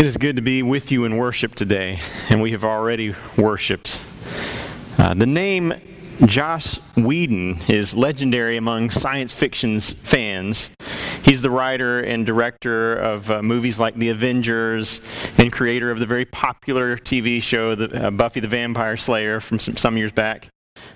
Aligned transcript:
It 0.00 0.06
is 0.06 0.16
good 0.16 0.36
to 0.36 0.42
be 0.42 0.62
with 0.62 0.90
you 0.90 1.04
in 1.04 1.18
worship 1.18 1.54
today, 1.54 1.98
and 2.30 2.40
we 2.40 2.52
have 2.52 2.64
already 2.64 3.14
worshiped. 3.36 4.00
Uh, 4.96 5.12
the 5.12 5.26
name 5.26 5.74
Joss 6.24 6.80
Whedon 6.96 7.58
is 7.68 7.94
legendary 7.94 8.56
among 8.56 8.88
science 8.88 9.34
fiction 9.34 9.78
fans. 9.78 10.70
He's 11.22 11.42
the 11.42 11.50
writer 11.50 12.00
and 12.00 12.24
director 12.24 12.94
of 12.94 13.30
uh, 13.30 13.42
movies 13.42 13.78
like 13.78 13.94
The 13.94 14.08
Avengers 14.08 15.02
and 15.36 15.52
creator 15.52 15.90
of 15.90 15.98
the 15.98 16.06
very 16.06 16.24
popular 16.24 16.96
TV 16.96 17.42
show 17.42 17.74
the, 17.74 18.06
uh, 18.06 18.10
Buffy 18.10 18.40
the 18.40 18.48
Vampire 18.48 18.96
Slayer 18.96 19.38
from 19.38 19.58
some, 19.58 19.76
some 19.76 19.98
years 19.98 20.12
back. 20.12 20.48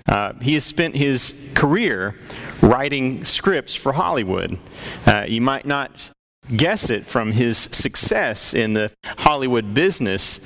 Uh, 0.09 0.33
he 0.41 0.55
has 0.55 0.63
spent 0.63 0.95
his 0.95 1.35
career 1.53 2.15
writing 2.59 3.23
scripts 3.23 3.75
for 3.75 3.91
Hollywood. 3.91 4.57
Uh, 5.05 5.25
you 5.27 5.41
might 5.41 5.67
not 5.67 6.09
guess 6.55 6.89
it 6.89 7.05
from 7.05 7.31
his 7.31 7.57
success 7.57 8.53
in 8.53 8.73
the 8.73 8.91
Hollywood 9.03 9.73
business. 9.73 10.39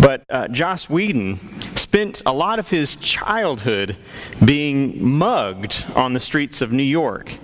But 0.00 0.24
uh, 0.28 0.48
Joss 0.48 0.88
Whedon 0.88 1.38
spent 1.76 2.22
a 2.24 2.32
lot 2.32 2.58
of 2.58 2.70
his 2.70 2.96
childhood 2.96 3.96
being 4.44 5.02
mugged 5.04 5.84
on 5.94 6.12
the 6.12 6.20
streets 6.20 6.60
of 6.60 6.72
New 6.72 6.82
York. 6.82 7.34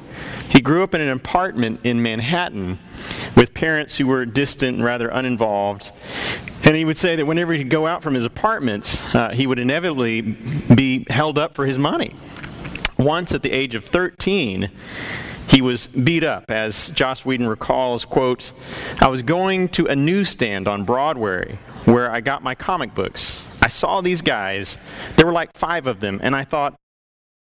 He 0.48 0.61
grew 0.61 0.83
up 0.83 0.95
in 0.95 1.01
an 1.01 1.09
apartment 1.09 1.81
in 1.83 2.01
Manhattan 2.03 2.79
with 3.37 3.55
parents 3.55 3.97
who 3.97 4.07
were 4.07 4.25
distant 4.25 4.77
and 4.77 4.85
rather 4.85 5.09
uninvolved. 5.09 5.91
And 6.62 6.77
he 6.77 6.85
would 6.85 6.97
say 6.97 7.17
that 7.17 7.27
whenever 7.27 7.53
he'd 7.53 7.70
go 7.70 7.87
out 7.87 8.03
from 8.03 8.15
his 8.15 8.25
apartment, 8.25 9.01
uh, 9.15 9.33
he 9.33 9.47
would 9.47 9.59
inevitably 9.59 10.20
be 10.20 11.07
held 11.11 11.39
up 11.39 11.55
for 11.55 11.67
his 11.67 11.79
money. 11.79 12.15
Once 12.97 13.35
at 13.35 13.42
the 13.42 13.51
age 13.51 13.75
of 13.75 13.85
13, 13.85 14.70
he 15.48 15.61
was 15.61 15.87
beat 15.87 16.25
up, 16.25 16.50
as 16.50 16.89
Joss 16.91 17.25
Whedon 17.25 17.47
recalls, 17.47 18.05
quote, 18.05 18.53
I 19.00 19.09
was 19.09 19.23
going 19.23 19.69
to 19.70 19.86
a 19.86 19.97
newsstand 19.97 20.69
on 20.69 20.84
Broadway 20.84 21.59
where 21.84 22.11
I 22.11 22.20
got 22.20 22.42
my 22.42 22.55
comic 22.55 22.95
books. 22.95 23.45
I 23.62 23.69
saw 23.69 24.01
these 24.01 24.23
guys. 24.23 24.78
There 25.17 25.27
were 25.27 25.33
like 25.33 25.51
five 25.55 25.86
of 25.86 26.01
them, 26.01 26.20
and 26.23 26.34
I 26.34 26.45
thought, 26.45 26.75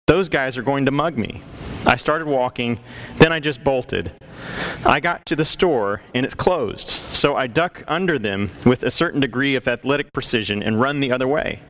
those 0.07 0.29
guys 0.29 0.55
are 0.55 0.61
going 0.61 0.85
to 0.85 0.91
mug 0.91 1.17
me. 1.17 1.41
I 1.87 1.95
started 1.95 2.27
walking, 2.27 2.79
then 3.17 3.31
I 3.31 3.39
just 3.39 3.63
bolted. 3.63 4.13
I 4.85 4.99
got 4.99 5.25
to 5.27 5.35
the 5.35 5.45
store 5.45 6.01
and 6.13 6.25
it's 6.25 6.35
closed, 6.35 6.89
so 7.11 7.35
I 7.35 7.47
duck 7.47 7.83
under 7.87 8.19
them 8.19 8.51
with 8.65 8.83
a 8.83 8.91
certain 8.91 9.19
degree 9.19 9.55
of 9.55 9.67
athletic 9.67 10.13
precision 10.13 10.61
and 10.61 10.79
run 10.79 10.99
the 10.99 11.11
other 11.11 11.27
way. 11.27 11.61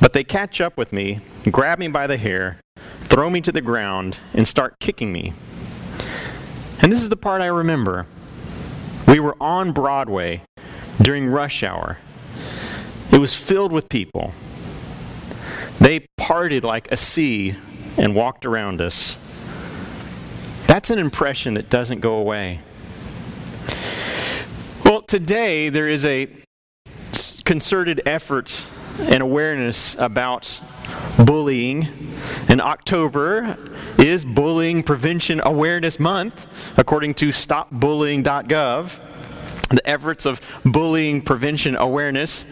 But 0.00 0.12
they 0.12 0.24
catch 0.24 0.60
up 0.60 0.76
with 0.76 0.92
me, 0.92 1.20
grab 1.50 1.78
me 1.78 1.88
by 1.88 2.06
the 2.06 2.18
hair, 2.18 2.58
throw 3.04 3.30
me 3.30 3.40
to 3.40 3.52
the 3.52 3.60
ground, 3.60 4.18
and 4.32 4.46
start 4.46 4.78
kicking 4.80 5.12
me. 5.12 5.32
And 6.80 6.90
this 6.90 7.02
is 7.02 7.08
the 7.08 7.16
part 7.16 7.40
I 7.40 7.46
remember. 7.46 8.06
We 9.06 9.20
were 9.20 9.36
on 9.40 9.72
Broadway 9.72 10.42
during 11.00 11.26
rush 11.28 11.62
hour. 11.62 11.98
It 13.12 13.18
was 13.18 13.34
filled 13.34 13.72
with 13.72 13.88
people. 13.88 14.32
They 15.78 16.06
parted 16.16 16.64
like 16.64 16.90
a 16.90 16.96
sea 16.96 17.56
and 17.96 18.14
walked 18.14 18.44
around 18.44 18.80
us. 18.80 19.16
That's 20.66 20.90
an 20.90 20.98
impression 20.98 21.54
that 21.54 21.70
doesn't 21.70 22.00
go 22.00 22.14
away. 22.14 22.60
Well, 24.84 25.02
today 25.02 25.68
there 25.68 25.88
is 25.88 26.04
a 26.04 26.28
concerted 27.44 28.00
effort 28.04 28.64
and 28.98 29.22
awareness 29.22 29.94
about 29.98 30.60
bullying. 31.24 31.88
And 32.48 32.60
October 32.60 33.56
is 33.98 34.24
Bullying 34.24 34.82
Prevention 34.82 35.40
Awareness 35.44 35.98
Month, 35.98 36.46
according 36.78 37.14
to 37.14 37.28
stopbullying.gov. 37.28 39.00
The 39.70 39.88
efforts 39.88 40.26
of 40.26 40.40
bullying 40.64 41.22
prevention 41.22 41.74
awareness 41.76 42.44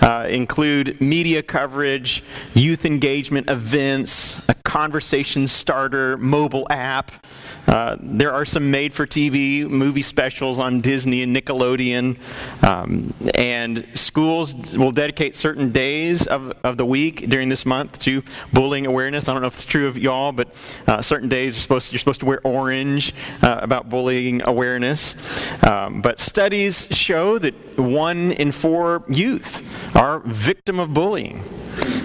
uh, 0.00 0.26
include 0.30 1.00
media 1.00 1.42
coverage, 1.42 2.22
youth 2.54 2.86
engagement 2.86 3.50
events, 3.50 4.40
a 4.48 4.54
conversation 4.54 5.48
starter 5.48 6.16
mobile 6.16 6.66
app. 6.70 7.26
Uh, 7.66 7.96
there 8.00 8.32
are 8.32 8.44
some 8.44 8.70
made 8.70 8.92
for 8.92 9.06
TV 9.06 9.68
movie 9.68 10.02
specials 10.02 10.58
on 10.58 10.80
Disney 10.80 11.22
and 11.22 11.34
Nickelodeon. 11.34 12.18
Um, 12.62 13.14
and 13.34 13.86
schools 13.94 14.76
will 14.76 14.90
dedicate 14.90 15.36
certain 15.36 15.70
days 15.70 16.26
of, 16.26 16.52
of 16.64 16.76
the 16.76 16.86
week 16.86 17.28
during 17.28 17.48
this 17.48 17.64
month 17.64 17.98
to 18.00 18.22
bullying 18.52 18.86
awareness. 18.86 19.28
I 19.28 19.32
don't 19.32 19.42
know 19.42 19.48
if 19.48 19.54
it's 19.54 19.64
true 19.64 19.86
of 19.86 19.96
y'all, 19.96 20.32
but 20.32 20.54
uh, 20.86 21.00
certain 21.00 21.28
days 21.28 21.54
you're 21.54 21.62
supposed, 21.62 21.88
to, 21.88 21.92
you're 21.94 22.00
supposed 22.00 22.20
to 22.20 22.26
wear 22.26 22.40
orange 22.44 23.14
uh, 23.42 23.60
about 23.62 23.88
bullying 23.88 24.42
awareness. 24.44 25.14
Um, 25.62 26.02
but 26.02 26.18
studies 26.18 26.88
show 26.90 27.38
that 27.38 27.54
one 27.78 28.32
in 28.32 28.52
four 28.52 29.04
youth 29.08 29.62
are 29.96 30.20
victim 30.20 30.80
of 30.80 30.92
bullying. 30.92 31.42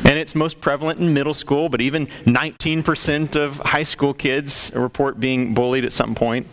And 0.08 0.18
it's 0.18 0.36
most 0.36 0.62
prevalent 0.62 1.02
in 1.02 1.14
middle 1.14 1.34
school, 1.34 1.68
but 1.68 1.82
even 1.82 2.08
19% 2.26 3.36
of 3.36 3.58
high 3.58 3.84
school 3.84 4.14
kids 4.14 4.72
report 4.74 5.20
being 5.20 5.47
bullied 5.54 5.86
at 5.86 5.92
some 5.92 6.16
point. 6.16 6.48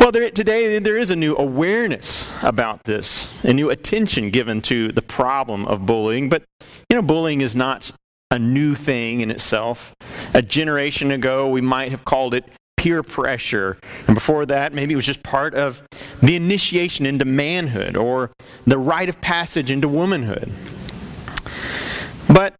Well, 0.00 0.12
there, 0.12 0.30
today 0.30 0.78
there 0.78 0.96
is 0.96 1.10
a 1.10 1.16
new 1.16 1.34
awareness 1.36 2.28
about 2.42 2.84
this, 2.84 3.28
a 3.42 3.52
new 3.52 3.70
attention 3.70 4.30
given 4.30 4.60
to 4.62 4.92
the 4.92 5.02
problem 5.02 5.64
of 5.66 5.84
bullying. 5.84 6.28
But, 6.28 6.44
you 6.88 6.96
know, 6.96 7.02
bullying 7.02 7.40
is 7.40 7.56
not 7.56 7.90
a 8.30 8.38
new 8.38 8.74
thing 8.74 9.20
in 9.20 9.30
itself. 9.30 9.94
A 10.34 10.42
generation 10.42 11.10
ago, 11.10 11.48
we 11.48 11.60
might 11.60 11.90
have 11.90 12.04
called 12.04 12.34
it 12.34 12.44
peer 12.76 13.02
pressure. 13.02 13.78
And 14.06 14.14
before 14.14 14.46
that, 14.46 14.72
maybe 14.72 14.92
it 14.92 14.96
was 14.96 15.06
just 15.06 15.22
part 15.22 15.54
of 15.54 15.82
the 16.22 16.36
initiation 16.36 17.04
into 17.04 17.24
manhood 17.24 17.96
or 17.96 18.30
the 18.64 18.78
rite 18.78 19.08
of 19.08 19.20
passage 19.20 19.70
into 19.70 19.88
womanhood. 19.88 20.52
But 22.28 22.54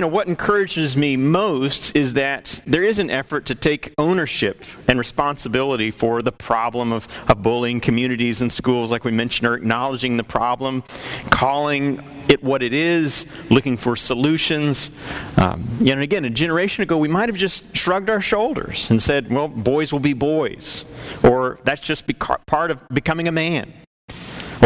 you 0.00 0.06
know, 0.06 0.08
what 0.08 0.28
encourages 0.28 0.96
me 0.96 1.14
most 1.14 1.94
is 1.94 2.14
that 2.14 2.62
there 2.66 2.82
is 2.82 2.98
an 2.98 3.10
effort 3.10 3.44
to 3.44 3.54
take 3.54 3.92
ownership 3.98 4.64
and 4.88 4.98
responsibility 4.98 5.90
for 5.90 6.22
the 6.22 6.32
problem 6.32 6.90
of, 6.90 7.06
of 7.28 7.42
bullying. 7.42 7.80
Communities 7.80 8.40
and 8.40 8.50
schools, 8.50 8.90
like 8.90 9.04
we 9.04 9.10
mentioned, 9.10 9.46
are 9.46 9.52
acknowledging 9.52 10.16
the 10.16 10.24
problem, 10.24 10.82
calling 11.28 12.02
it 12.30 12.42
what 12.42 12.62
it 12.62 12.72
is, 12.72 13.26
looking 13.50 13.76
for 13.76 13.94
solutions. 13.94 14.90
Um, 15.36 15.68
you 15.80 15.94
know, 15.94 16.00
again, 16.00 16.24
a 16.24 16.30
generation 16.30 16.82
ago, 16.82 16.96
we 16.96 17.08
might 17.08 17.28
have 17.28 17.36
just 17.36 17.76
shrugged 17.76 18.08
our 18.08 18.22
shoulders 18.22 18.88
and 18.88 19.02
said, 19.02 19.30
well, 19.30 19.48
boys 19.48 19.92
will 19.92 20.00
be 20.00 20.14
boys, 20.14 20.86
or 21.22 21.58
that's 21.64 21.82
just 21.82 22.06
part 22.46 22.70
of 22.70 22.88
becoming 22.88 23.28
a 23.28 23.32
man. 23.32 23.70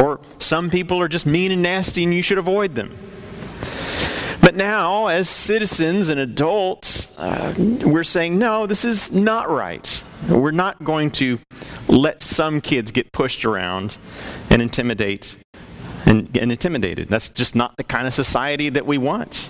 Or 0.00 0.20
some 0.38 0.70
people 0.70 1.00
are 1.00 1.08
just 1.08 1.26
mean 1.26 1.50
and 1.50 1.60
nasty 1.60 2.04
and 2.04 2.14
you 2.14 2.22
should 2.22 2.38
avoid 2.38 2.76
them. 2.76 2.96
But 4.44 4.56
now, 4.56 5.06
as 5.06 5.30
citizens 5.30 6.10
and 6.10 6.20
adults, 6.20 7.08
uh, 7.16 7.54
we're 7.82 8.04
saying, 8.04 8.38
no, 8.38 8.66
this 8.66 8.84
is 8.84 9.10
not 9.10 9.48
right. 9.48 10.04
We're 10.28 10.50
not 10.50 10.84
going 10.84 11.12
to 11.12 11.38
let 11.88 12.20
some 12.20 12.60
kids 12.60 12.90
get 12.90 13.10
pushed 13.10 13.46
around 13.46 13.96
and 14.50 14.60
intimidate 14.60 15.36
and, 16.04 16.36
and 16.36 16.52
intimidated. 16.52 17.08
That's 17.08 17.30
just 17.30 17.54
not 17.54 17.78
the 17.78 17.84
kind 17.84 18.06
of 18.06 18.12
society 18.12 18.68
that 18.68 18.84
we 18.84 18.98
want. 18.98 19.48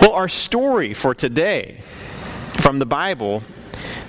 Well, 0.00 0.12
our 0.12 0.28
story 0.28 0.94
for 0.94 1.14
today 1.14 1.82
from 2.54 2.78
the 2.78 2.86
Bible 2.86 3.42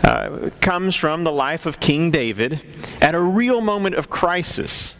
uh, 0.01 0.49
comes 0.61 0.95
from 0.95 1.25
the 1.25 1.31
life 1.33 1.65
of 1.65 1.81
King 1.81 2.09
David 2.09 2.61
at 3.01 3.15
a 3.15 3.19
real 3.21 3.59
moment 3.59 3.95
of 3.95 4.09
crisis. 4.09 4.95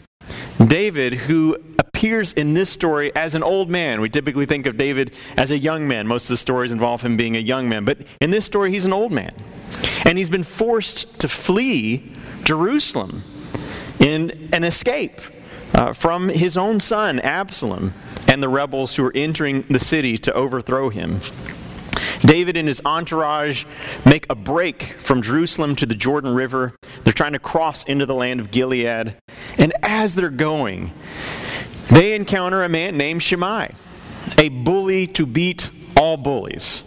David, 0.62 1.14
who 1.14 1.56
appears 1.96 2.34
in 2.34 2.52
this 2.52 2.68
story 2.68 3.10
as 3.16 3.34
an 3.34 3.42
old 3.42 3.70
man. 3.70 4.02
We 4.02 4.10
typically 4.10 4.44
think 4.44 4.66
of 4.66 4.76
David 4.76 5.14
as 5.38 5.50
a 5.50 5.58
young 5.58 5.88
man. 5.88 6.06
Most 6.06 6.24
of 6.24 6.28
the 6.28 6.36
stories 6.36 6.70
involve 6.70 7.00
him 7.00 7.16
being 7.16 7.36
a 7.36 7.40
young 7.40 7.70
man. 7.70 7.86
But 7.86 8.00
in 8.20 8.30
this 8.30 8.44
story, 8.44 8.70
he's 8.70 8.84
an 8.84 8.92
old 8.92 9.12
man. 9.12 9.34
And 10.04 10.18
he's 10.18 10.28
been 10.28 10.42
forced 10.42 11.18
to 11.20 11.26
flee 11.26 12.12
Jerusalem 12.44 13.24
in 13.98 14.50
an 14.52 14.62
escape 14.62 15.22
uh, 15.72 15.94
from 15.94 16.28
his 16.28 16.58
own 16.58 16.80
son, 16.80 17.18
Absalom, 17.18 17.94
and 18.28 18.42
the 18.42 18.48
rebels 18.50 18.96
who 18.96 19.06
are 19.06 19.12
entering 19.14 19.62
the 19.70 19.78
city 19.78 20.18
to 20.18 20.34
overthrow 20.34 20.90
him. 20.90 21.22
David 22.20 22.58
and 22.58 22.68
his 22.68 22.82
entourage 22.84 23.64
make 24.04 24.26
a 24.28 24.34
break 24.34 24.96
from 24.98 25.22
Jerusalem 25.22 25.74
to 25.76 25.86
the 25.86 25.94
Jordan 25.94 26.34
River. 26.34 26.74
They're 27.04 27.14
trying 27.14 27.32
to 27.32 27.38
cross 27.38 27.84
into 27.84 28.04
the 28.04 28.14
land 28.14 28.40
of 28.40 28.50
Gilead. 28.50 29.16
And 29.56 29.72
as 29.82 30.14
they're 30.14 30.28
going, 30.28 30.92
they 31.90 32.14
encounter 32.14 32.62
a 32.62 32.68
man 32.68 32.96
named 32.96 33.22
Shimei, 33.22 33.74
a 34.38 34.48
bully 34.48 35.06
to 35.08 35.26
beat 35.26 35.70
all 35.96 36.16
bullies. 36.16 36.82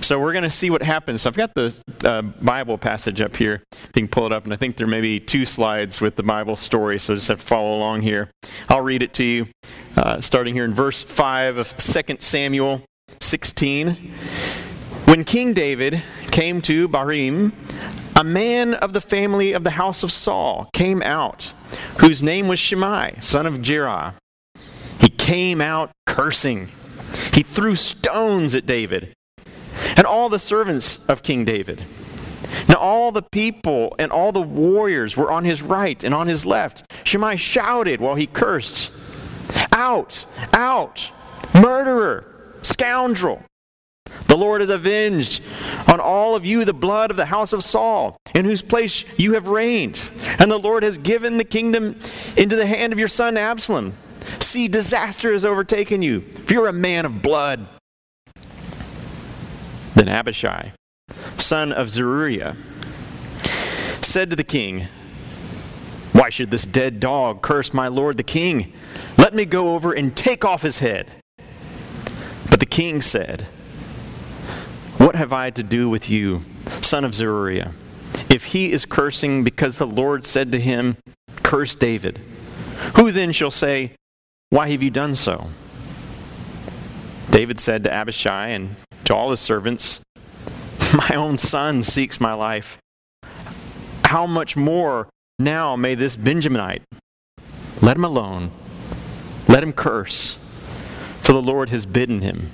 So 0.00 0.20
we're 0.20 0.32
going 0.32 0.44
to 0.44 0.50
see 0.50 0.70
what 0.70 0.82
happens. 0.82 1.22
So 1.22 1.30
I've 1.30 1.36
got 1.36 1.54
the 1.54 1.80
uh, 2.04 2.22
Bible 2.22 2.76
passage 2.76 3.20
up 3.20 3.36
here. 3.36 3.62
You 3.72 4.02
can 4.02 4.08
pull 4.08 4.26
it 4.26 4.32
up, 4.32 4.44
and 4.44 4.52
I 4.52 4.56
think 4.56 4.76
there 4.76 4.86
may 4.86 5.00
be 5.00 5.18
two 5.18 5.44
slides 5.44 6.00
with 6.00 6.16
the 6.16 6.22
Bible 6.22 6.56
story, 6.56 6.98
so 6.98 7.14
just 7.14 7.28
have 7.28 7.40
to 7.40 7.44
follow 7.46 7.76
along 7.76 8.02
here. 8.02 8.30
I'll 8.68 8.82
read 8.82 9.02
it 9.02 9.14
to 9.14 9.24
you, 9.24 9.46
uh, 9.96 10.20
starting 10.20 10.54
here 10.54 10.64
in 10.64 10.74
verse 10.74 11.02
5 11.02 11.56
of 11.56 11.76
2 11.76 12.18
Samuel 12.20 12.82
16. 13.20 14.12
When 15.06 15.24
King 15.24 15.52
David 15.52 16.02
came 16.30 16.60
to 16.62 16.88
Bahurim, 16.88 17.52
a 18.16 18.24
man 18.24 18.74
of 18.74 18.92
the 18.92 19.00
family 19.00 19.52
of 19.52 19.64
the 19.64 19.70
house 19.70 20.02
of 20.02 20.12
Saul 20.12 20.68
came 20.72 21.02
out, 21.02 21.52
whose 22.00 22.22
name 22.22 22.48
was 22.48 22.58
Shimei, 22.58 23.16
son 23.20 23.46
of 23.46 23.60
Gera. 23.62 24.14
Came 25.24 25.62
out 25.62 25.90
cursing. 26.04 26.68
He 27.32 27.42
threw 27.42 27.76
stones 27.76 28.54
at 28.54 28.66
David 28.66 29.14
and 29.96 30.06
all 30.06 30.28
the 30.28 30.38
servants 30.38 30.98
of 31.08 31.22
King 31.22 31.46
David. 31.46 31.82
Now 32.68 32.74
all 32.74 33.10
the 33.10 33.22
people 33.22 33.96
and 33.98 34.12
all 34.12 34.32
the 34.32 34.42
warriors 34.42 35.16
were 35.16 35.32
on 35.32 35.46
his 35.46 35.62
right 35.62 36.04
and 36.04 36.12
on 36.12 36.26
his 36.26 36.44
left. 36.44 36.84
Shimei 37.04 37.36
shouted 37.36 38.02
while 38.02 38.16
he 38.16 38.26
cursed, 38.26 38.90
Out! 39.72 40.26
Out! 40.52 41.10
Murderer! 41.54 42.52
Scoundrel! 42.60 43.42
The 44.28 44.36
Lord 44.36 44.60
has 44.60 44.68
avenged 44.68 45.42
on 45.90 46.00
all 46.00 46.36
of 46.36 46.44
you 46.44 46.66
the 46.66 46.74
blood 46.74 47.10
of 47.10 47.16
the 47.16 47.24
house 47.24 47.54
of 47.54 47.64
Saul, 47.64 48.18
in 48.34 48.44
whose 48.44 48.60
place 48.60 49.06
you 49.16 49.32
have 49.32 49.48
reigned. 49.48 49.98
And 50.38 50.50
the 50.50 50.58
Lord 50.58 50.82
has 50.82 50.98
given 50.98 51.38
the 51.38 51.44
kingdom 51.44 51.98
into 52.36 52.56
the 52.56 52.66
hand 52.66 52.92
of 52.92 52.98
your 52.98 53.08
son 53.08 53.38
Absalom. 53.38 53.94
See, 54.40 54.68
disaster 54.68 55.32
has 55.32 55.44
overtaken 55.44 56.02
you, 56.02 56.24
if 56.36 56.50
you're 56.50 56.68
a 56.68 56.72
man 56.72 57.04
of 57.06 57.22
blood. 57.22 57.66
Then 59.94 60.08
Abishai, 60.08 60.72
son 61.38 61.72
of 61.72 61.88
Zeruiah, 61.88 62.56
said 64.00 64.30
to 64.30 64.36
the 64.36 64.44
king, 64.44 64.86
Why 66.12 66.30
should 66.30 66.50
this 66.50 66.66
dead 66.66 67.00
dog 67.00 67.42
curse 67.42 67.72
my 67.74 67.88
lord 67.88 68.16
the 68.16 68.22
king? 68.22 68.72
Let 69.18 69.34
me 69.34 69.44
go 69.44 69.74
over 69.74 69.92
and 69.92 70.16
take 70.16 70.44
off 70.44 70.62
his 70.62 70.78
head. 70.78 71.10
But 72.50 72.60
the 72.60 72.66
king 72.66 73.02
said, 73.02 73.42
What 74.98 75.16
have 75.16 75.32
I 75.32 75.50
to 75.50 75.62
do 75.62 75.88
with 75.88 76.08
you, 76.08 76.42
son 76.80 77.04
of 77.04 77.14
Zeruiah? 77.14 77.72
If 78.30 78.46
he 78.46 78.72
is 78.72 78.86
cursing 78.86 79.44
because 79.44 79.78
the 79.78 79.86
Lord 79.86 80.24
said 80.24 80.52
to 80.52 80.60
him, 80.60 80.96
Curse 81.42 81.74
David, 81.74 82.20
who 82.96 83.10
then 83.10 83.32
shall 83.32 83.50
say, 83.50 83.92
Why 84.54 84.70
have 84.70 84.84
you 84.84 84.90
done 84.90 85.16
so? 85.16 85.48
David 87.28 87.58
said 87.58 87.82
to 87.82 87.92
Abishai 87.92 88.50
and 88.50 88.76
to 89.04 89.12
all 89.12 89.32
his 89.32 89.40
servants, 89.40 90.00
My 90.94 91.10
own 91.16 91.38
son 91.38 91.82
seeks 91.82 92.20
my 92.20 92.34
life. 92.34 92.78
How 94.04 94.26
much 94.26 94.54
more 94.54 95.08
now 95.40 95.74
may 95.74 95.96
this 95.96 96.14
Benjaminite? 96.14 96.82
Let 97.82 97.96
him 97.96 98.04
alone. 98.04 98.52
Let 99.48 99.64
him 99.64 99.72
curse, 99.72 100.38
for 101.20 101.32
the 101.32 101.42
Lord 101.42 101.70
has 101.70 101.84
bidden 101.84 102.20
him. 102.20 102.52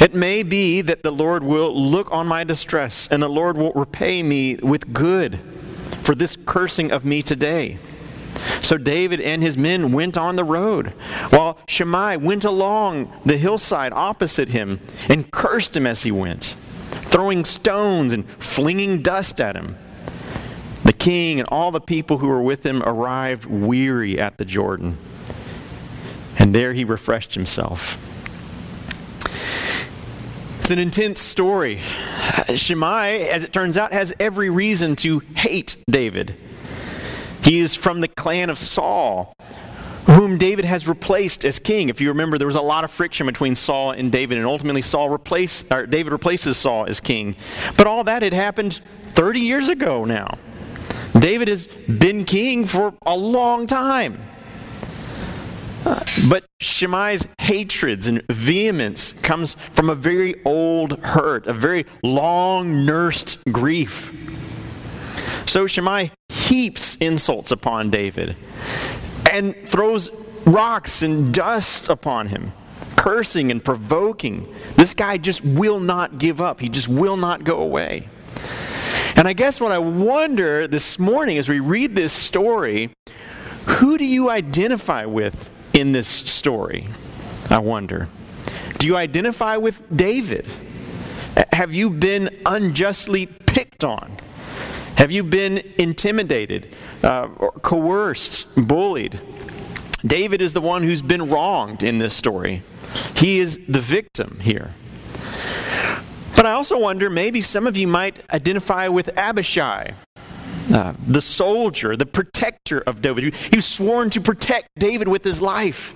It 0.00 0.14
may 0.14 0.42
be 0.42 0.80
that 0.80 1.02
the 1.02 1.12
Lord 1.12 1.44
will 1.44 1.78
look 1.78 2.10
on 2.10 2.26
my 2.26 2.42
distress, 2.42 3.06
and 3.10 3.22
the 3.22 3.28
Lord 3.28 3.58
will 3.58 3.72
repay 3.72 4.22
me 4.22 4.56
with 4.56 4.94
good 4.94 5.40
for 6.00 6.14
this 6.14 6.36
cursing 6.46 6.90
of 6.90 7.04
me 7.04 7.22
today. 7.22 7.78
So 8.60 8.76
David 8.76 9.20
and 9.20 9.42
his 9.42 9.56
men 9.56 9.92
went 9.92 10.16
on 10.16 10.36
the 10.36 10.44
road, 10.44 10.88
while 11.30 11.58
Shimei 11.66 12.16
went 12.16 12.44
along 12.44 13.12
the 13.24 13.36
hillside 13.36 13.92
opposite 13.92 14.48
him 14.48 14.80
and 15.08 15.30
cursed 15.30 15.76
him 15.76 15.86
as 15.86 16.02
he 16.02 16.12
went, 16.12 16.54
throwing 16.90 17.44
stones 17.44 18.12
and 18.12 18.28
flinging 18.42 19.02
dust 19.02 19.40
at 19.40 19.56
him. 19.56 19.76
The 20.84 20.92
king 20.92 21.40
and 21.40 21.48
all 21.50 21.70
the 21.70 21.80
people 21.80 22.18
who 22.18 22.28
were 22.28 22.42
with 22.42 22.64
him 22.64 22.82
arrived 22.82 23.46
weary 23.46 24.18
at 24.18 24.38
the 24.38 24.44
Jordan, 24.44 24.96
and 26.38 26.54
there 26.54 26.72
he 26.72 26.84
refreshed 26.84 27.34
himself. 27.34 28.04
It's 30.60 30.70
an 30.70 30.78
intense 30.78 31.20
story. 31.20 31.80
Shimei, 32.54 33.28
as 33.30 33.42
it 33.42 33.54
turns 33.54 33.78
out, 33.78 33.92
has 33.92 34.12
every 34.20 34.50
reason 34.50 34.96
to 34.96 35.20
hate 35.34 35.76
David. 35.90 36.36
He 37.42 37.60
is 37.60 37.74
from 37.74 38.00
the 38.00 38.08
clan 38.08 38.50
of 38.50 38.58
Saul, 38.58 39.32
whom 40.06 40.38
David 40.38 40.64
has 40.64 40.88
replaced 40.88 41.44
as 41.44 41.58
king. 41.58 41.88
If 41.88 42.00
you 42.00 42.08
remember, 42.08 42.38
there 42.38 42.46
was 42.46 42.56
a 42.56 42.60
lot 42.60 42.84
of 42.84 42.90
friction 42.90 43.26
between 43.26 43.54
Saul 43.54 43.92
and 43.92 44.10
David, 44.10 44.38
and 44.38 44.46
ultimately 44.46 44.82
Saul 44.82 45.10
replace, 45.10 45.64
or 45.70 45.86
David 45.86 46.12
replaces 46.12 46.56
Saul 46.56 46.86
as 46.86 47.00
king. 47.00 47.36
But 47.76 47.86
all 47.86 48.04
that 48.04 48.22
had 48.22 48.32
happened 48.32 48.80
30 49.10 49.40
years 49.40 49.68
ago 49.68 50.04
now. 50.04 50.38
David 51.18 51.48
has 51.48 51.66
been 51.66 52.24
king 52.24 52.64
for 52.64 52.94
a 53.04 53.16
long 53.16 53.66
time. 53.66 54.20
Uh, 55.84 56.04
but 56.28 56.44
Shimei's 56.60 57.26
hatreds 57.38 58.08
and 58.08 58.22
vehemence 58.28 59.12
comes 59.12 59.54
from 59.72 59.88
a 59.88 59.94
very 59.94 60.34
old 60.44 60.98
hurt, 61.00 61.46
a 61.46 61.52
very 61.52 61.86
long 62.02 62.84
nursed 62.84 63.38
grief. 63.50 64.12
So 65.48 65.66
Shimei 65.66 66.10
heaps 66.28 66.96
insults 66.96 67.50
upon 67.52 67.88
David 67.88 68.36
and 69.32 69.56
throws 69.64 70.10
rocks 70.44 71.02
and 71.02 71.32
dust 71.32 71.88
upon 71.88 72.28
him, 72.28 72.52
cursing 72.96 73.50
and 73.50 73.64
provoking. 73.64 74.46
This 74.76 74.92
guy 74.92 75.16
just 75.16 75.42
will 75.42 75.80
not 75.80 76.18
give 76.18 76.42
up, 76.42 76.60
he 76.60 76.68
just 76.68 76.86
will 76.86 77.16
not 77.16 77.44
go 77.44 77.62
away. 77.62 78.10
And 79.16 79.26
I 79.26 79.32
guess 79.32 79.58
what 79.58 79.72
I 79.72 79.78
wonder 79.78 80.68
this 80.68 80.98
morning 80.98 81.38
as 81.38 81.48
we 81.48 81.60
read 81.60 81.96
this 81.96 82.12
story, 82.12 82.90
who 83.64 83.96
do 83.96 84.04
you 84.04 84.28
identify 84.28 85.06
with 85.06 85.48
in 85.72 85.92
this 85.92 86.08
story? 86.08 86.88
I 87.48 87.58
wonder. 87.58 88.08
Do 88.76 88.86
you 88.86 88.98
identify 88.98 89.56
with 89.56 89.82
David? 89.96 90.46
Have 91.54 91.74
you 91.74 91.88
been 91.88 92.38
unjustly 92.44 93.24
picked 93.24 93.82
on? 93.82 94.14
Have 94.98 95.12
you 95.12 95.22
been 95.22 95.62
intimidated, 95.78 96.74
uh, 97.04 97.28
coerced, 97.62 98.46
bullied? 98.56 99.20
David 100.04 100.42
is 100.42 100.54
the 100.54 100.60
one 100.60 100.82
who's 100.82 101.02
been 101.02 101.30
wronged 101.30 101.84
in 101.84 101.98
this 101.98 102.16
story. 102.16 102.62
He 103.14 103.38
is 103.38 103.64
the 103.68 103.78
victim 103.78 104.40
here. 104.40 104.74
But 106.34 106.46
I 106.46 106.50
also 106.50 106.76
wonder 106.80 107.08
maybe 107.08 107.40
some 107.42 107.68
of 107.68 107.76
you 107.76 107.86
might 107.86 108.28
identify 108.30 108.88
with 108.88 109.16
Abishai, 109.16 109.94
uh, 110.74 110.94
the 111.06 111.20
soldier, 111.20 111.94
the 111.94 112.04
protector 112.04 112.80
of 112.80 113.00
David. 113.00 113.36
He 113.36 113.54
was 113.54 113.66
sworn 113.66 114.10
to 114.10 114.20
protect 114.20 114.66
David 114.80 115.06
with 115.06 115.22
his 115.22 115.40
life. 115.40 115.94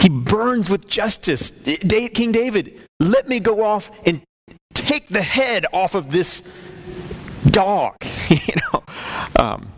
He 0.00 0.08
burns 0.08 0.70
with 0.70 0.88
justice. 0.88 1.50
King 1.50 2.32
David, 2.32 2.80
let 2.98 3.28
me 3.28 3.40
go 3.40 3.62
off 3.62 3.90
and 4.06 4.22
take 4.72 5.08
the 5.08 5.20
head 5.20 5.66
off 5.74 5.94
of 5.94 6.12
this 6.12 6.42
dog. 7.50 7.96
you 8.28 8.54
know, 8.72 8.82
um, 9.38 9.72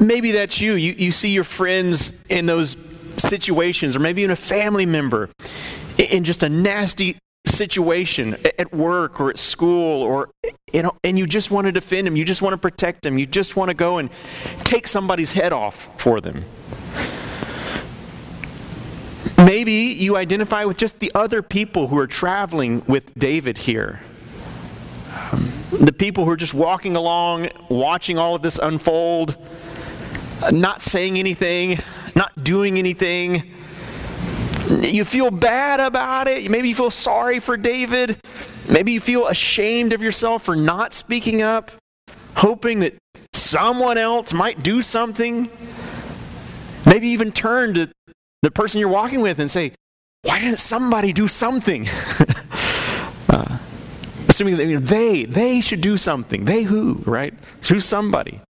maybe 0.00 0.32
that's 0.32 0.60
you. 0.60 0.74
you. 0.74 0.92
You 0.92 1.12
see 1.12 1.30
your 1.30 1.44
friends 1.44 2.12
in 2.28 2.46
those 2.46 2.76
situations, 3.16 3.96
or 3.96 4.00
maybe 4.00 4.22
even 4.22 4.32
a 4.32 4.36
family 4.36 4.86
member 4.86 5.30
in 5.98 6.24
just 6.24 6.42
a 6.42 6.48
nasty 6.48 7.16
situation 7.46 8.36
at 8.58 8.72
work 8.72 9.20
or 9.20 9.30
at 9.30 9.38
school, 9.38 10.02
or 10.02 10.30
you 10.72 10.82
know, 10.82 10.92
and 11.04 11.18
you 11.18 11.26
just 11.26 11.50
want 11.50 11.66
to 11.66 11.72
defend 11.72 12.06
them. 12.06 12.16
You 12.16 12.24
just 12.24 12.42
want 12.42 12.54
to 12.54 12.58
protect 12.58 13.02
them. 13.02 13.18
You 13.18 13.26
just 13.26 13.56
want 13.56 13.68
to 13.68 13.74
go 13.74 13.98
and 13.98 14.10
take 14.64 14.86
somebody's 14.86 15.32
head 15.32 15.52
off 15.52 15.90
for 16.00 16.20
them. 16.20 16.44
Maybe 19.38 19.72
you 19.72 20.16
identify 20.16 20.64
with 20.64 20.76
just 20.76 21.00
the 21.00 21.10
other 21.14 21.42
people 21.42 21.88
who 21.88 21.98
are 21.98 22.06
traveling 22.06 22.84
with 22.86 23.12
David 23.14 23.58
here 23.58 24.00
the 25.80 25.92
people 25.92 26.24
who 26.24 26.30
are 26.30 26.36
just 26.36 26.54
walking 26.54 26.96
along, 26.96 27.48
watching 27.68 28.18
all 28.18 28.34
of 28.34 28.42
this 28.42 28.58
unfold, 28.58 29.36
not 30.50 30.82
saying 30.82 31.18
anything, 31.18 31.78
not 32.14 32.44
doing 32.44 32.78
anything. 32.78 33.50
You 34.68 35.04
feel 35.04 35.30
bad 35.30 35.80
about 35.80 36.28
it. 36.28 36.50
Maybe 36.50 36.68
you 36.68 36.74
feel 36.74 36.90
sorry 36.90 37.40
for 37.40 37.56
David. 37.56 38.18
Maybe 38.68 38.92
you 38.92 39.00
feel 39.00 39.26
ashamed 39.26 39.92
of 39.92 40.02
yourself 40.02 40.42
for 40.42 40.54
not 40.54 40.92
speaking 40.92 41.42
up, 41.42 41.70
hoping 42.36 42.80
that 42.80 42.94
someone 43.32 43.98
else 43.98 44.32
might 44.32 44.62
do 44.62 44.82
something. 44.82 45.50
Maybe 46.86 47.08
even 47.08 47.32
turn 47.32 47.74
to 47.74 47.90
the 48.42 48.50
person 48.50 48.80
you're 48.80 48.88
walking 48.88 49.20
with 49.20 49.38
and 49.38 49.50
say, 49.50 49.72
Why 50.22 50.40
didn't 50.40 50.58
somebody 50.58 51.12
do 51.12 51.28
something? 51.28 51.88
assuming 54.32 54.56
that 54.56 54.66
you 54.66 54.80
know, 54.80 54.80
they, 54.80 55.24
they 55.24 55.60
should 55.60 55.82
do 55.82 55.96
something. 55.96 56.46
They 56.46 56.62
who, 56.62 57.02
right? 57.04 57.34
Who's 57.68 57.84
somebody? 57.84 58.40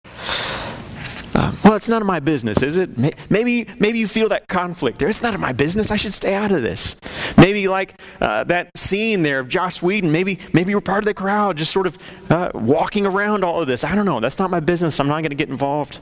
Uh, 1.34 1.50
well, 1.64 1.74
it's 1.74 1.88
none 1.88 2.00
of 2.00 2.06
my 2.06 2.20
business, 2.20 2.62
is 2.62 2.76
it? 2.76 2.90
Maybe, 3.30 3.66
maybe 3.80 3.98
you 3.98 4.06
feel 4.06 4.28
that 4.28 4.46
conflict 4.46 4.98
there. 4.98 5.08
It's 5.08 5.22
none 5.22 5.34
of 5.34 5.40
my 5.40 5.52
business. 5.52 5.90
I 5.90 5.96
should 5.96 6.14
stay 6.14 6.34
out 6.34 6.52
of 6.52 6.62
this. 6.62 6.94
Maybe 7.36 7.66
like 7.68 8.00
uh, 8.20 8.44
that 8.44 8.70
scene 8.76 9.22
there 9.22 9.40
of 9.40 9.48
Joss 9.48 9.82
Whedon. 9.82 10.12
Maybe, 10.12 10.38
maybe 10.52 10.70
you're 10.70 10.80
part 10.80 10.98
of 10.98 11.06
the 11.06 11.14
crowd, 11.14 11.56
just 11.56 11.72
sort 11.72 11.86
of 11.88 11.98
uh, 12.30 12.50
walking 12.54 13.04
around 13.04 13.42
all 13.42 13.60
of 13.60 13.66
this. 13.66 13.82
I 13.82 13.94
don't 13.94 14.06
know. 14.06 14.20
That's 14.20 14.38
not 14.38 14.50
my 14.50 14.60
business. 14.60 15.00
I'm 15.00 15.08
not 15.08 15.22
going 15.22 15.30
to 15.30 15.36
get 15.36 15.48
involved. 15.48 15.98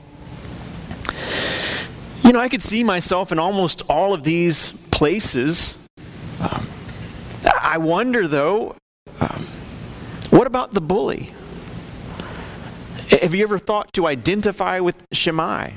You 2.22 2.32
know, 2.32 2.40
I 2.40 2.49
could 2.50 2.62
see 2.62 2.84
myself 2.84 3.32
in 3.32 3.38
almost 3.38 3.82
all 3.88 4.12
of 4.12 4.25
these 4.25 4.72
places. 4.90 5.76
Um, 6.40 6.66
I 7.62 7.78
wonder, 7.78 8.28
though, 8.28 8.76
um, 9.20 9.46
what 10.30 10.46
about 10.46 10.72
the 10.72 10.80
bully? 10.80 11.32
Have 13.10 13.34
you 13.34 13.42
ever 13.42 13.58
thought 13.58 13.92
to 13.94 14.06
identify 14.06 14.78
with 14.78 15.02
Shimei? 15.12 15.75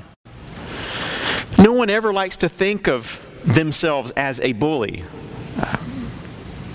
No 1.57 1.73
one 1.73 1.89
ever 1.89 2.13
likes 2.13 2.37
to 2.37 2.49
think 2.49 2.87
of 2.87 3.19
themselves 3.43 4.11
as 4.11 4.39
a 4.39 4.53
bully. 4.53 5.03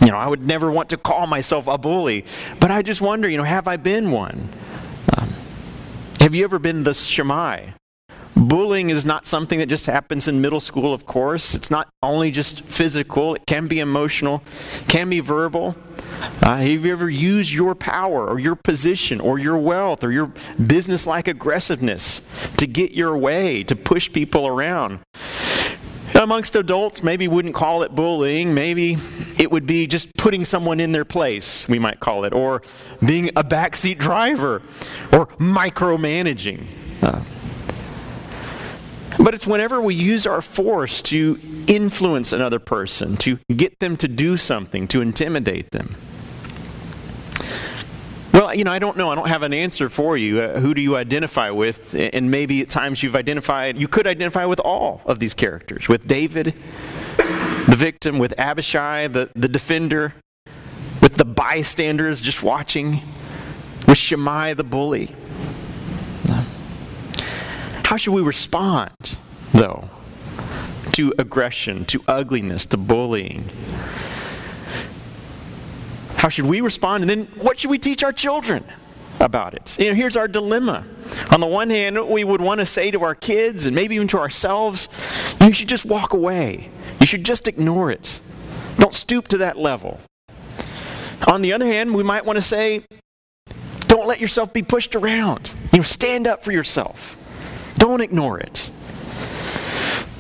You 0.01 0.13
know, 0.13 0.17
I 0.17 0.27
would 0.27 0.43
never 0.43 0.71
want 0.71 0.91
to 0.91 0.97
call 0.97 1.27
myself 1.27 1.67
a 1.67 1.77
bully, 1.77 2.25
but 2.61 2.71
I 2.71 2.83
just 2.83 3.01
wonder, 3.01 3.29
you 3.29 3.37
know, 3.37 3.45
have 3.45 3.69
I 3.69 3.77
been 3.77 4.11
one? 4.11 4.49
Um, 5.17 5.29
have 6.21 6.35
you 6.35 6.45
ever 6.45 6.59
been 6.59 6.85
the 6.85 6.95
Shimei? 6.95 7.75
Bullying 8.35 8.91
is 8.91 9.05
not 9.05 9.27
something 9.27 9.59
that 9.59 9.67
just 9.67 9.87
happens 9.87 10.29
in 10.29 10.41
middle 10.41 10.61
school, 10.61 10.95
of 10.95 11.05
course. 11.05 11.55
It's 11.55 11.71
not 11.71 11.89
only 12.03 12.31
just 12.31 12.63
physical, 12.63 13.35
it 13.35 13.43
can 13.47 13.67
be 13.67 13.81
emotional, 13.81 14.43
can 14.87 15.11
be 15.11 15.21
verbal. 15.21 15.77
Uh, 16.43 16.57
have 16.57 16.85
you 16.85 16.93
ever 16.93 17.09
used 17.09 17.53
your 17.53 17.75
power 17.75 18.27
or 18.27 18.39
your 18.39 18.57
position 18.57 19.21
or 19.21 19.39
your 19.39 19.59
wealth 19.59 20.03
or 20.03 20.11
your 20.11 20.33
business 20.67 21.07
like 21.07 21.29
aggressiveness 21.29 22.23
to 22.57 22.67
get 22.67 22.93
your 22.93 23.17
way, 23.17 23.63
to 23.63 23.77
push 23.77 24.11
people 24.13 24.47
around? 24.47 25.01
Amongst 26.15 26.57
adults, 26.57 27.03
maybe 27.03 27.29
wouldn't 27.29 27.55
call 27.55 27.83
it 27.83 27.95
bullying. 27.95 28.53
Maybe 28.53 28.97
it 29.39 29.51
would 29.51 29.67
be 29.67 29.87
just 29.87 30.13
putting 30.17 30.45
someone 30.45 30.81
in 30.81 30.91
their 30.91 31.05
place, 31.05 31.69
we 31.69 31.79
might 31.79 32.01
call 32.01 32.25
it, 32.25 32.33
or 32.33 32.63
being 33.05 33.29
a 33.37 33.45
backseat 33.45 33.99
driver, 33.99 34.63
or 35.13 35.27
micromanaging. 35.37 36.67
Uh, 37.03 37.23
but 39.23 39.35
it's 39.35 39.47
whenever 39.47 39.81
we 39.81 39.95
use 39.95 40.27
our 40.27 40.41
force 40.41 41.03
to 41.03 41.39
influence 41.67 42.33
another 42.33 42.59
person, 42.59 43.17
to 43.19 43.39
get 43.55 43.79
them 43.79 43.97
to 43.99 44.09
do 44.09 44.37
something, 44.37 44.89
to 44.89 45.01
intimidate 45.01 45.71
them. 45.71 45.95
Well, 48.39 48.55
you 48.55 48.63
know, 48.63 48.71
I 48.71 48.79
don't 48.79 48.97
know. 48.97 49.11
I 49.11 49.17
don't 49.17 49.27
have 49.27 49.43
an 49.43 49.53
answer 49.53 49.89
for 49.89 50.17
you. 50.17 50.39
Uh, 50.39 50.61
who 50.61 50.73
do 50.73 50.81
you 50.81 50.95
identify 50.95 51.51
with? 51.51 51.93
And 51.93 52.31
maybe 52.31 52.61
at 52.61 52.69
times 52.69 53.03
you've 53.03 53.17
identified, 53.17 53.77
you 53.77 53.89
could 53.89 54.07
identify 54.07 54.45
with 54.45 54.61
all 54.61 55.03
of 55.07 55.19
these 55.19 55.35
characters 55.35 55.89
with 55.89 56.07
David, 56.07 56.55
the 57.17 57.75
victim, 57.77 58.21
with 58.21 58.39
Abishai, 58.39 59.09
the, 59.09 59.29
the 59.35 59.49
defender, 59.49 60.15
with 61.03 61.17
the 61.17 61.25
bystanders 61.25 62.23
just 62.23 62.45
watching, 62.45 63.03
with 63.89 63.99
Shimei, 63.99 64.55
the 64.55 64.63
bully. 64.63 65.13
How 67.83 67.97
should 67.97 68.13
we 68.13 68.23
respond, 68.23 69.19
though, 69.53 69.91
to 70.93 71.13
aggression, 71.19 71.85
to 71.87 72.05
ugliness, 72.07 72.67
to 72.67 72.77
bullying? 72.77 73.51
How 76.19 76.29
should 76.29 76.47
we 76.47 76.61
respond? 76.61 77.03
And 77.03 77.09
then 77.09 77.27
what 77.41 77.61
should 77.61 77.71
we 77.71 77.79
teach 77.79 78.03
our 78.03 78.13
children 78.13 78.65
about 79.21 79.55
it? 79.55 79.79
You 79.79 79.91
know, 79.91 79.95
here's 79.95 80.17
our 80.17 80.27
dilemma. 80.27 80.85
On 81.31 81.39
the 81.39 81.47
one 81.47 81.71
hand, 81.71 82.09
we 82.09 82.25
would 82.25 82.41
want 82.41 82.59
to 82.59 82.67
say 82.67 82.91
to 82.91 83.05
our 83.05 83.15
kids 83.15 83.67
and 83.67 83.75
maybe 83.75 83.95
even 83.95 84.09
to 84.09 84.19
ourselves, 84.19 84.89
you 85.41 85.53
should 85.53 85.69
just 85.69 85.85
walk 85.85 86.13
away. 86.13 86.71
You 86.99 87.07
should 87.07 87.25
just 87.25 87.47
ignore 87.47 87.93
it. 87.93 88.19
Don't 88.79 88.93
stoop 88.93 89.29
to 89.29 89.39
that 89.39 89.57
level. 89.57 90.01
On 91.29 91.41
the 91.41 91.53
other 91.53 91.67
hand, 91.67 91.95
we 91.95 92.03
might 92.03 92.25
want 92.25 92.37
to 92.37 92.43
say, 92.43 92.85
don't 93.87 94.09
let 94.09 94.21
yourself 94.21 94.53
be 94.53 94.63
pushed 94.63 94.97
around. 94.97 95.53
You 95.73 95.79
know, 95.79 95.83
stand 95.85 96.27
up 96.27 96.43
for 96.43 96.51
yourself. 96.51 97.17
Don't 97.77 98.01
ignore 98.01 98.41
it. 98.41 98.71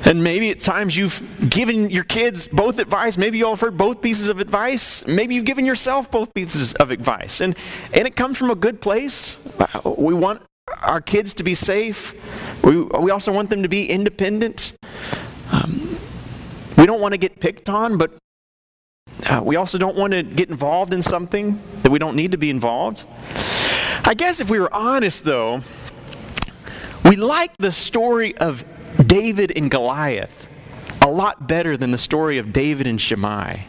And 0.04 0.22
maybe 0.22 0.50
at 0.50 0.60
times 0.60 0.96
you've 0.96 1.22
given 1.50 1.90
your 1.90 2.04
kids 2.04 2.46
both 2.46 2.78
advice. 2.78 3.18
Maybe 3.18 3.38
you 3.38 3.46
all 3.46 3.52
have 3.52 3.60
heard 3.60 3.76
both 3.76 4.00
pieces 4.00 4.30
of 4.30 4.40
advice. 4.40 5.06
Maybe 5.06 5.34
you've 5.34 5.44
given 5.44 5.66
yourself 5.66 6.10
both 6.10 6.32
pieces 6.32 6.72
of 6.74 6.90
advice. 6.90 7.40
And, 7.40 7.56
and 7.92 8.06
it 8.06 8.16
comes 8.16 8.38
from 8.38 8.50
a 8.50 8.54
good 8.54 8.80
place. 8.80 9.36
We 9.84 10.14
want 10.14 10.42
our 10.80 11.00
kids 11.00 11.34
to 11.34 11.42
be 11.42 11.54
safe. 11.54 12.14
We, 12.64 12.80
we 12.80 13.10
also 13.10 13.32
want 13.32 13.50
them 13.50 13.62
to 13.62 13.68
be 13.68 13.88
independent. 13.90 14.72
Um, 15.52 15.98
we 16.76 16.86
don't 16.86 17.00
want 17.00 17.12
to 17.12 17.18
get 17.18 17.40
picked 17.40 17.68
on, 17.68 17.98
but 17.98 18.12
uh, 19.28 19.42
we 19.44 19.56
also 19.56 19.78
don't 19.78 19.96
want 19.96 20.12
to 20.12 20.22
get 20.22 20.48
involved 20.48 20.94
in 20.94 21.02
something 21.02 21.60
that 21.82 21.90
we 21.90 21.98
don't 21.98 22.14
need 22.16 22.32
to 22.32 22.38
be 22.38 22.50
involved. 22.50 23.04
I 24.04 24.14
guess 24.14 24.40
if 24.40 24.48
we 24.48 24.60
were 24.60 24.72
honest, 24.72 25.24
though, 25.24 25.60
we 27.04 27.16
like 27.16 27.50
the 27.58 27.72
story 27.72 28.36
of 28.38 28.64
David 29.08 29.52
and 29.56 29.70
Goliath 29.70 30.48
a 31.00 31.08
lot 31.08 31.48
better 31.48 31.76
than 31.76 31.90
the 31.90 31.98
story 31.98 32.36
of 32.36 32.52
David 32.52 32.86
and 32.86 33.00
Shimei. 33.00 33.64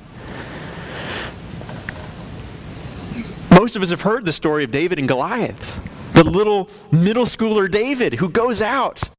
Most 3.50 3.75
of 3.75 3.81
us 3.81 3.89
have 3.89 4.01
heard 4.01 4.25
the 4.25 4.34
story 4.34 4.63
of 4.63 4.72
David 4.72 5.00
and 5.00 5.08
Goliath, 5.08 5.79
the 6.13 6.24
little 6.24 6.69
middle 6.91 7.25
schooler 7.25 7.72
David 7.72 8.15
who 8.15 8.29
goes 8.29 8.62
out 8.62 9.10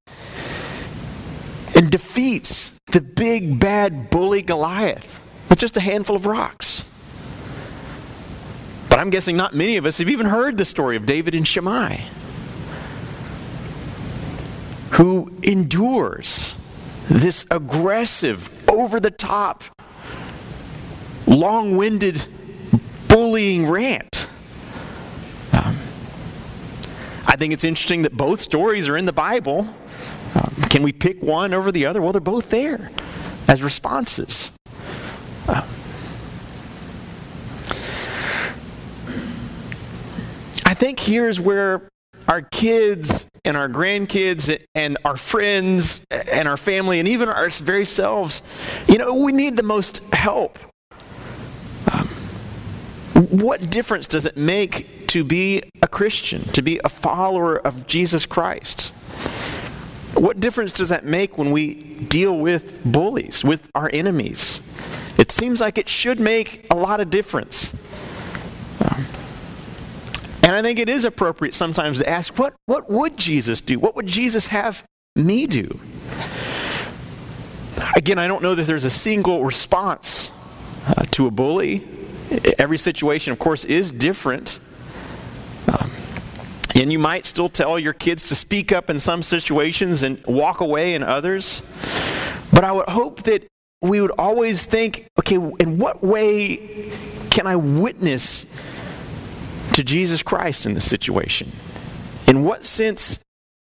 and 1.75 1.91
defeats 1.91 2.79
the 2.93 3.01
big 3.01 3.59
bad 3.59 4.11
bully 4.11 4.43
Goliath 4.43 5.21
with 5.49 5.59
just 5.59 5.77
a 5.77 5.81
handful 5.81 6.17
of 6.17 6.27
rocks. 6.27 6.85
But 8.91 8.99
I'm 8.99 9.09
guessing 9.09 9.37
not 9.37 9.55
many 9.55 9.79
of 9.79 9.87
us 9.87 9.99
have 9.99 10.11
even 10.11 10.27
heard 10.27 10.59
the 10.59 10.65
story 10.67 10.97
of 10.97 11.07
David 11.07 11.35
and 11.35 11.49
Shimei 11.49 12.05
who 14.91 15.33
endures 15.43 16.55
this 17.09 17.47
aggressive, 17.51 18.49
over 18.69 19.01
the 19.01 19.11
top, 19.11 19.65
long 21.27 21.77
winded 21.77 22.27
bullying 23.09 23.69
rant. 23.69 24.29
Um, 25.53 25.77
I 27.27 27.37
think 27.37 27.53
it's 27.53 27.65
interesting 27.65 28.03
that 28.03 28.17
both 28.17 28.41
stories 28.41 28.89
are 28.89 28.97
in 28.97 29.05
the 29.05 29.13
Bible. 29.13 29.69
Um, 30.35 30.55
can 30.71 30.83
we 30.83 30.93
pick 30.93 31.21
one 31.23 31.53
over 31.53 31.73
the 31.73 31.87
other? 31.87 32.01
Well, 32.01 32.13
they're 32.13 32.21
both 32.21 32.51
there 32.51 32.91
as 33.49 33.63
responses. 33.63 34.53
Um, 35.49 35.65
I 40.65 40.75
think 40.75 41.01
here's 41.01 41.41
where 41.41 41.89
our 42.29 42.43
kids 42.43 43.27
and 43.45 43.57
our 43.57 43.69
grandkids 43.69 44.65
and 44.75 44.99
our 45.05 45.17
friends 45.17 46.01
and 46.11 46.49
our 46.49 46.57
family 46.57 46.99
and 46.99 47.09
even 47.09 47.29
our 47.29 47.49
very 47.51 47.85
selves, 47.85 48.43
you 48.89 48.99
know, 48.99 49.15
we 49.15 49.33
need 49.33 49.57
the 49.57 49.63
most 49.63 50.03
help. 50.13 50.59
Um, 51.93 52.09
what 53.15 53.71
difference 53.71 54.07
does 54.07 54.27
it 54.27 54.37
make 54.37 55.09
to 55.09 55.25
be 55.25 55.63
a 55.83 55.89
Christian, 55.89 56.45
to 56.49 56.63
be 56.63 56.81
a 56.85 56.89
follower 56.89 57.57
of 57.57 57.87
Jesus 57.87 58.27
Christ? 58.27 58.93
What 60.15 60.41
difference 60.41 60.73
does 60.73 60.89
that 60.91 61.05
make 61.05 61.39
when 61.39 61.51
we 61.51 61.75
deal 61.75 62.37
with 62.37 62.83
bullies, 62.85 63.45
with 63.45 63.69
our 63.75 63.91
enemies? 63.93 64.61
It 65.19 65.31
seems 65.31 65.61
like 65.61 65.79
it 65.79 65.89
should 65.89 66.21
make 66.21 66.67
a 66.71 66.75
lot 66.75 67.01
of 67.01 67.11
difference. 67.11 67.73
Um, 68.85 69.07
and 70.43 70.53
I 70.53 70.63
think 70.63 70.79
it 70.79 70.89
is 70.89 71.05
appropriate 71.05 71.55
sometimes 71.55 71.99
to 71.99 72.09
ask, 72.09 72.39
what, 72.39 72.55
what 72.67 72.91
would 72.91 73.17
Jesus 73.17 73.61
do? 73.61 73.79
What 73.79 73.95
would 73.97 74.07
Jesus 74.07 74.49
have 74.49 74.85
me 75.15 75.47
do? 75.47 75.79
Again, 77.97 78.19
I 78.19 78.27
don't 78.27 78.43
know 78.43 78.55
that 78.55 78.65
there's 78.65 78.85
a 78.85 78.91
single 78.91 79.45
response 79.45 80.31
uh, 80.87 81.05
to 81.13 81.27
a 81.27 81.31
bully. 81.31 81.87
Every 82.59 82.79
situation, 82.79 83.33
of 83.33 83.39
course, 83.39 83.65
is 83.65 83.91
different. 83.91 84.61
Um, 85.69 85.91
and 86.75 86.93
you 86.93 86.99
might 86.99 87.27
still 87.27 87.49
tell 87.49 87.79
your 87.79 87.93
kids 87.93 88.29
to 88.29 88.35
speak 88.35 88.73
up 88.73 88.89
in 88.89 89.01
some 89.01 89.23
situations 89.23 90.03
and 90.03 90.25
walk 90.27 90.61
away 90.61 90.95
in 90.95 91.03
others. 91.03 91.63
But 92.53 92.65
I 92.65 92.73
would 92.73 92.89
hope 92.89 93.25
that 93.25 93.47
we 93.83 94.01
would 94.01 94.13
always 94.13 94.65
think 94.65 95.07
okay, 95.19 95.37
in 95.37 95.79
what 95.79 96.03
way 96.03 96.93
can 97.31 97.47
I 97.47 97.57
witness 97.57 98.47
to 99.81 99.85
Jesus 99.85 100.23
Christ 100.23 100.67
in 100.67 100.75
this 100.75 100.89
situation? 100.89 101.53
In 102.29 102.45
what 102.45 102.65
sense 102.67 103.19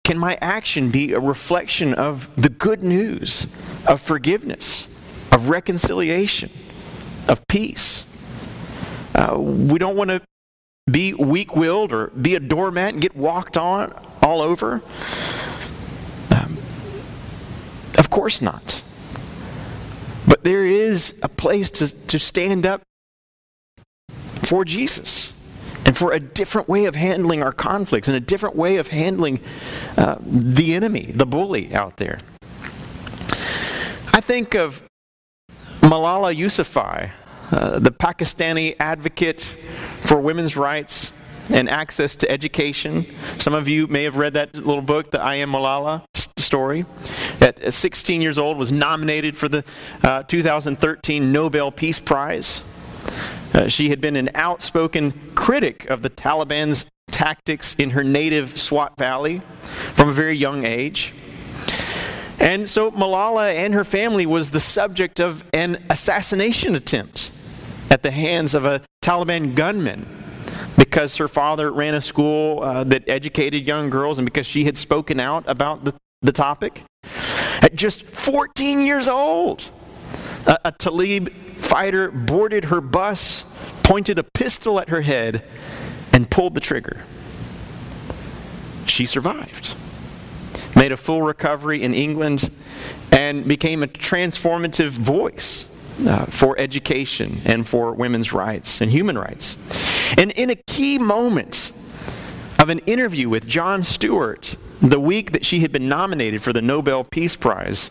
can 0.03 0.19
my 0.19 0.37
action 0.39 0.91
be 0.91 1.13
a 1.13 1.19
reflection 1.19 1.95
of 1.95 2.29
the 2.39 2.49
good 2.49 2.83
news 2.83 3.47
of 3.87 3.99
forgiveness, 3.99 4.87
of 5.31 5.49
reconciliation, 5.49 6.51
of 7.27 7.45
peace? 7.47 8.03
Uh, 9.15 9.35
we 9.39 9.79
don't 9.79 9.95
want 9.95 10.11
to 10.11 10.21
be 10.91 11.13
weak 11.13 11.55
willed 11.55 11.91
or 11.91 12.07
be 12.09 12.35
a 12.35 12.39
doormat 12.39 12.93
and 12.93 13.01
get 13.01 13.15
walked 13.15 13.57
on 13.57 13.91
all 14.21 14.41
over. 14.41 14.83
Um, 16.29 16.57
of 17.97 18.11
course 18.11 18.43
not. 18.43 18.83
But 20.27 20.43
there 20.43 20.65
is 20.65 21.17
a 21.23 21.29
place 21.29 21.71
to, 21.71 22.07
to 22.07 22.19
stand 22.19 22.67
up 22.67 22.83
for 24.43 24.63
Jesus 24.63 25.33
and 25.85 25.95
for 25.95 26.11
a 26.11 26.19
different 26.19 26.67
way 26.67 26.85
of 26.85 26.95
handling 26.95 27.43
our 27.43 27.51
conflicts 27.51 28.07
and 28.07 28.17
a 28.17 28.19
different 28.19 28.55
way 28.55 28.77
of 28.77 28.87
handling 28.87 29.39
uh, 29.97 30.17
the 30.21 30.73
enemy, 30.73 31.11
the 31.13 31.25
bully 31.25 31.73
out 31.73 31.97
there. 31.97 32.19
I 34.11 34.21
think 34.21 34.55
of 34.55 34.81
Malala 35.81 36.35
Yousafzai, 36.35 37.11
uh, 37.51 37.79
the 37.79 37.91
Pakistani 37.91 38.75
advocate 38.79 39.55
for 40.01 40.19
women's 40.19 40.57
rights 40.57 41.11
and 41.49 41.69
access 41.69 42.15
to 42.15 42.31
education. 42.31 43.05
Some 43.37 43.53
of 43.53 43.67
you 43.67 43.85
may 43.85 44.03
have 44.03 44.15
read 44.15 44.33
that 44.33 44.55
little 44.55 44.81
book, 44.81 45.11
the 45.11 45.21
I 45.21 45.35
Am 45.35 45.51
Malala 45.51 46.03
story. 46.37 46.85
At 47.39 47.73
16 47.73 48.21
years 48.21 48.39
old, 48.39 48.57
was 48.57 48.71
nominated 48.71 49.37
for 49.37 49.47
the 49.47 49.63
uh, 50.03 50.23
2013 50.23 51.31
Nobel 51.31 51.71
Peace 51.71 51.99
Prize. 51.99 52.61
Uh, 53.55 53.69
she 53.69 53.87
had 53.87 54.01
been 54.01 54.17
an 54.17 54.29
outspoken 54.35 55.13
critic 55.33 55.85
of 55.85 56.01
the 56.01 56.09
Taliban's 56.09 56.85
tactics 57.09 57.73
in 57.75 57.91
her 57.91 58.03
native 58.03 58.57
Swat 58.57 58.97
Valley 58.97 59.41
from 59.93 60.09
a 60.09 60.11
very 60.11 60.35
young 60.35 60.65
age. 60.65 61.13
And 62.37 62.69
so 62.69 62.91
Malala 62.91 63.53
and 63.53 63.73
her 63.73 63.85
family 63.85 64.25
was 64.25 64.51
the 64.51 64.59
subject 64.59 65.21
of 65.21 65.41
an 65.53 65.85
assassination 65.89 66.75
attempt 66.75 67.31
at 67.89 68.03
the 68.03 68.11
hands 68.11 68.55
of 68.55 68.65
a 68.65 68.81
Taliban 69.01 69.55
gunman 69.55 70.05
because 70.77 71.15
her 71.15 71.29
father 71.29 71.71
ran 71.71 71.93
a 71.93 72.01
school 72.01 72.61
uh, 72.61 72.83
that 72.83 73.07
educated 73.07 73.65
young 73.65 73.89
girls 73.89 74.17
and 74.17 74.25
because 74.25 74.45
she 74.45 74.65
had 74.65 74.77
spoken 74.77 75.17
out 75.17 75.45
about 75.47 75.85
the, 75.85 75.93
the 76.21 76.33
topic. 76.33 76.83
At 77.61 77.73
just 77.75 78.03
14 78.03 78.81
years 78.81 79.07
old, 79.07 79.69
a, 80.45 80.59
a 80.65 80.71
Talib 80.73 81.29
fighter 81.65 82.11
boarded 82.11 82.65
her 82.65 82.79
bus, 82.79 83.43
pointed 83.83 84.17
a 84.17 84.23
pistol 84.23 84.79
at 84.79 84.89
her 84.89 85.01
head, 85.01 85.43
and 86.13 86.29
pulled 86.29 86.53
the 86.53 86.61
trigger. 86.61 87.03
She 88.85 89.05
survived, 89.05 89.73
made 90.75 90.91
a 90.91 90.97
full 90.97 91.21
recovery 91.21 91.83
in 91.83 91.93
England, 91.93 92.51
and 93.11 93.47
became 93.47 93.83
a 93.83 93.87
transformative 93.87 94.89
voice 94.89 95.65
uh, 96.05 96.25
for 96.25 96.57
education 96.59 97.41
and 97.45 97.67
for 97.67 97.93
women's 97.93 98.31
rights 98.31 98.81
and 98.81 98.91
human 98.91 99.17
rights. 99.17 99.57
And 100.17 100.31
in 100.31 100.49
a 100.49 100.55
key 100.55 100.99
moment 100.99 101.71
of 102.59 102.69
an 102.69 102.79
interview 102.79 103.27
with 103.29 103.47
Jon 103.47 103.83
Stewart, 103.83 104.55
the 104.81 104.99
week 104.99 105.31
that 105.31 105.45
she 105.45 105.61
had 105.61 105.71
been 105.71 105.89
nominated 105.89 106.43
for 106.43 106.53
the 106.53 106.61
Nobel 106.61 107.03
Peace 107.03 107.35
Prize, 107.35 107.89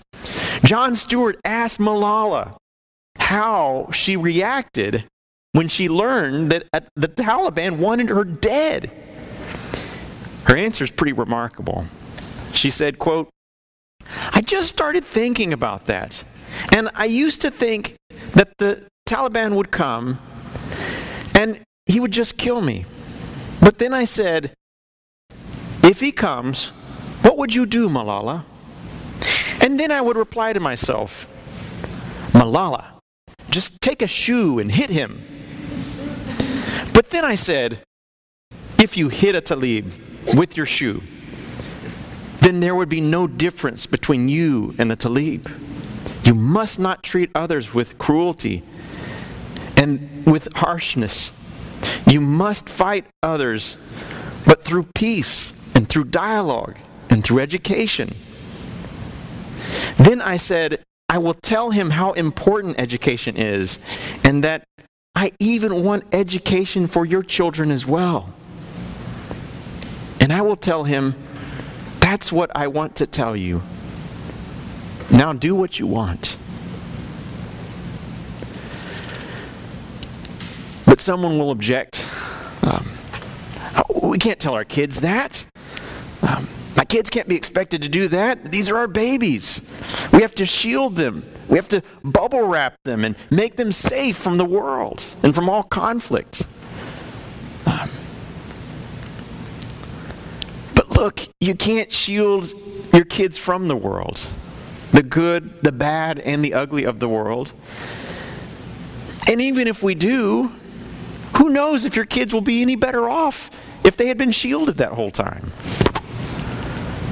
Jon 0.64 0.94
Stewart 0.94 1.40
asked 1.44 1.80
Malala 1.80 2.56
how 3.18 3.88
she 3.92 4.16
reacted 4.16 5.04
when 5.52 5.68
she 5.68 5.88
learned 5.88 6.50
that 6.50 6.66
uh, 6.72 6.80
the 6.96 7.08
Taliban 7.08 7.78
wanted 7.78 8.08
her 8.08 8.24
dead. 8.24 8.90
Her 10.44 10.56
answer 10.56 10.84
is 10.84 10.90
pretty 10.90 11.12
remarkable. 11.12 11.86
She 12.52 12.70
said, 12.70 12.98
quote, 12.98 13.28
I 14.32 14.40
just 14.40 14.68
started 14.68 15.04
thinking 15.04 15.52
about 15.52 15.86
that. 15.86 16.24
And 16.72 16.90
I 16.94 17.06
used 17.06 17.40
to 17.42 17.50
think 17.50 17.96
that 18.34 18.52
the 18.58 18.86
Taliban 19.08 19.54
would 19.54 19.70
come 19.70 20.18
and 21.36 21.60
he 21.86 22.00
would 22.00 22.12
just 22.12 22.36
kill 22.36 22.60
me. 22.60 22.84
But 23.60 23.78
then 23.78 23.94
I 23.94 24.04
said, 24.04 24.52
if 25.82 26.00
he 26.00 26.12
comes, 26.12 26.68
what 27.22 27.38
would 27.38 27.54
you 27.54 27.66
do, 27.66 27.88
Malala? 27.88 28.44
And 29.60 29.78
then 29.78 29.90
I 29.90 30.00
would 30.00 30.16
reply 30.16 30.52
to 30.52 30.60
myself, 30.60 31.26
Malala, 32.32 32.93
just 33.54 33.80
take 33.80 34.02
a 34.02 34.08
shoe 34.08 34.58
and 34.58 34.70
hit 34.70 34.90
him. 34.90 35.22
But 36.92 37.10
then 37.10 37.24
I 37.24 37.36
said, 37.36 37.78
if 38.78 38.96
you 38.96 39.08
hit 39.08 39.36
a 39.36 39.40
talib 39.40 39.92
with 40.34 40.56
your 40.56 40.66
shoe, 40.66 41.02
then 42.40 42.58
there 42.60 42.74
would 42.74 42.88
be 42.88 43.00
no 43.00 43.26
difference 43.28 43.86
between 43.86 44.28
you 44.28 44.74
and 44.76 44.90
the 44.90 44.96
talib. 44.96 45.48
You 46.24 46.34
must 46.34 46.78
not 46.80 47.04
treat 47.04 47.30
others 47.34 47.72
with 47.72 47.96
cruelty 47.96 48.64
and 49.76 50.26
with 50.26 50.52
harshness. 50.56 51.30
You 52.10 52.20
must 52.20 52.68
fight 52.68 53.06
others, 53.22 53.76
but 54.46 54.64
through 54.64 54.88
peace 54.94 55.52
and 55.74 55.88
through 55.88 56.04
dialogue 56.04 56.76
and 57.08 57.22
through 57.22 57.38
education. 57.38 58.16
Then 59.96 60.20
I 60.20 60.38
said, 60.38 60.82
I 61.14 61.18
will 61.18 61.34
tell 61.34 61.70
him 61.70 61.90
how 61.90 62.10
important 62.14 62.74
education 62.76 63.36
is 63.36 63.78
and 64.24 64.42
that 64.42 64.64
I 65.14 65.30
even 65.38 65.84
want 65.84 66.02
education 66.10 66.88
for 66.88 67.06
your 67.06 67.22
children 67.22 67.70
as 67.70 67.86
well. 67.86 68.34
And 70.18 70.32
I 70.32 70.40
will 70.42 70.56
tell 70.56 70.82
him, 70.82 71.14
that's 72.00 72.32
what 72.32 72.50
I 72.56 72.66
want 72.66 72.96
to 72.96 73.06
tell 73.06 73.36
you. 73.36 73.62
Now 75.08 75.32
do 75.32 75.54
what 75.54 75.78
you 75.78 75.86
want. 75.86 76.36
But 80.84 81.00
someone 81.00 81.38
will 81.38 81.52
object. 81.52 82.08
Um, 82.62 82.90
we 84.02 84.18
can't 84.18 84.40
tell 84.40 84.54
our 84.54 84.64
kids 84.64 85.02
that. 85.02 85.46
Um, 86.22 86.48
my 86.76 86.84
kids 86.84 87.10
can't 87.10 87.28
be 87.28 87.36
expected 87.36 87.82
to 87.82 87.88
do 87.88 88.08
that. 88.08 88.50
These 88.50 88.68
are 88.68 88.76
our 88.76 88.88
babies. 88.88 89.60
We 90.12 90.22
have 90.22 90.34
to 90.36 90.46
shield 90.46 90.96
them. 90.96 91.24
We 91.48 91.56
have 91.56 91.68
to 91.68 91.82
bubble 92.02 92.42
wrap 92.42 92.76
them 92.84 93.04
and 93.04 93.16
make 93.30 93.56
them 93.56 93.70
safe 93.70 94.16
from 94.16 94.38
the 94.38 94.44
world 94.44 95.04
and 95.22 95.34
from 95.34 95.48
all 95.48 95.62
conflict. 95.62 96.42
Um, 97.66 97.90
but 100.74 100.90
look, 100.96 101.28
you 101.40 101.54
can't 101.54 101.92
shield 101.92 102.52
your 102.92 103.04
kids 103.04 103.38
from 103.38 103.68
the 103.68 103.76
world 103.76 104.26
the 104.92 105.02
good, 105.02 105.60
the 105.62 105.72
bad, 105.72 106.20
and 106.20 106.44
the 106.44 106.54
ugly 106.54 106.84
of 106.84 107.00
the 107.00 107.08
world. 107.08 107.52
And 109.26 109.40
even 109.40 109.66
if 109.66 109.82
we 109.82 109.96
do, 109.96 110.52
who 111.36 111.48
knows 111.48 111.84
if 111.84 111.96
your 111.96 112.04
kids 112.04 112.32
will 112.32 112.40
be 112.40 112.62
any 112.62 112.76
better 112.76 113.08
off 113.08 113.50
if 113.82 113.96
they 113.96 114.06
had 114.06 114.16
been 114.16 114.30
shielded 114.30 114.76
that 114.76 114.92
whole 114.92 115.10
time? 115.10 115.50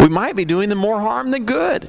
We 0.03 0.09
might 0.09 0.35
be 0.35 0.45
doing 0.45 0.69
them 0.69 0.79
more 0.79 1.01
harm 1.01 1.31
than 1.31 1.45
good. 1.45 1.89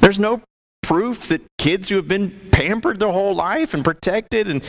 There's 0.00 0.18
no 0.18 0.42
proof 0.82 1.28
that 1.28 1.42
kids 1.58 1.90
who 1.90 1.96
have 1.96 2.08
been 2.08 2.30
pampered 2.50 2.98
their 2.98 3.12
whole 3.12 3.34
life 3.34 3.74
and 3.74 3.84
protected 3.84 4.48
and 4.48 4.64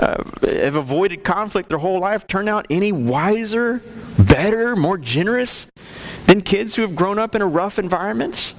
uh, 0.00 0.22
have 0.42 0.76
avoided 0.76 1.24
conflict 1.24 1.68
their 1.68 1.78
whole 1.78 1.98
life 1.98 2.26
turn 2.28 2.46
out 2.46 2.64
any 2.70 2.92
wiser, 2.92 3.82
better, 4.18 4.76
more 4.76 4.98
generous 4.98 5.66
than 6.26 6.42
kids 6.42 6.76
who 6.76 6.82
have 6.82 6.94
grown 6.94 7.18
up 7.18 7.34
in 7.34 7.42
a 7.42 7.46
rough 7.46 7.78
environment. 7.78 8.54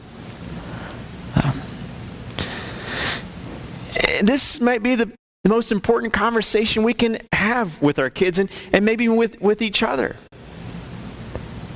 this 4.21 4.59
might 4.59 4.83
be 4.83 4.95
the, 4.95 5.05
the 5.43 5.49
most 5.49 5.71
important 5.71 6.11
conversation 6.11 6.83
we 6.83 6.93
can 6.93 7.17
have 7.31 7.81
with 7.81 7.97
our 7.97 8.09
kids 8.09 8.39
and, 8.39 8.49
and 8.73 8.83
maybe 8.83 9.07
with, 9.07 9.39
with 9.41 9.61
each 9.61 9.81
other. 9.81 10.17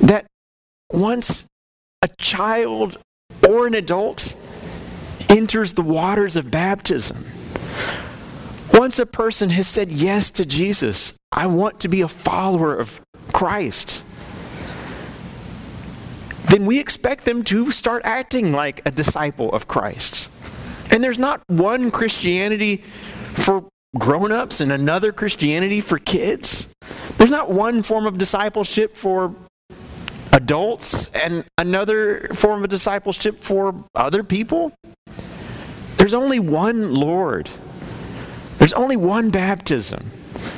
That 0.02 0.26
once 0.92 1.46
a 2.02 2.08
child 2.18 2.98
or 3.48 3.68
an 3.68 3.74
adult 3.74 4.36
enters 5.30 5.74
the 5.74 5.82
waters 5.82 6.36
of 6.36 6.52
baptism, 6.52 7.26
once 8.74 9.00
a 9.00 9.06
person 9.06 9.50
has 9.50 9.68
said 9.68 9.90
yes 9.90 10.30
to 10.32 10.46
Jesus, 10.46 11.14
I 11.32 11.48
want 11.48 11.80
to 11.82 11.88
be 11.88 12.02
a 12.02 12.08
follower 12.08 12.76
of 12.76 13.02
Christ, 13.34 14.04
then 16.50 16.66
we 16.66 16.80
expect 16.80 17.26
them 17.26 17.44
to 17.44 17.72
start 17.72 18.04
acting 18.06 18.52
like 18.52 18.82
a 18.86 18.92
disciple 18.92 19.52
of 19.52 19.68
Christ. 19.68 20.30
And 20.92 21.04
there's 21.04 21.20
not 21.20 21.42
one 21.48 21.92
Christianity 21.92 22.84
for 23.34 23.68
grown 23.98 24.32
ups 24.32 24.62
and 24.62 24.72
another 24.72 25.12
Christianity 25.12 25.82
for 25.82 25.98
kids. 25.98 26.68
There's 27.18 27.32
not 27.32 27.52
one 27.52 27.84
form 27.84 28.06
of 28.06 28.18
discipleship 28.18 28.96
for 28.96 29.36
adults 30.32 31.10
and 31.10 31.46
another 31.58 32.30
form 32.34 32.64
of 32.64 32.70
discipleship 32.70 33.40
for 33.40 33.86
other 33.96 34.24
people. 34.24 34.74
There's 35.98 36.14
only 36.14 36.40
one 36.40 36.94
Lord. 36.94 37.50
There's 38.60 38.74
only 38.74 38.96
one 38.96 39.30
baptism. 39.30 40.12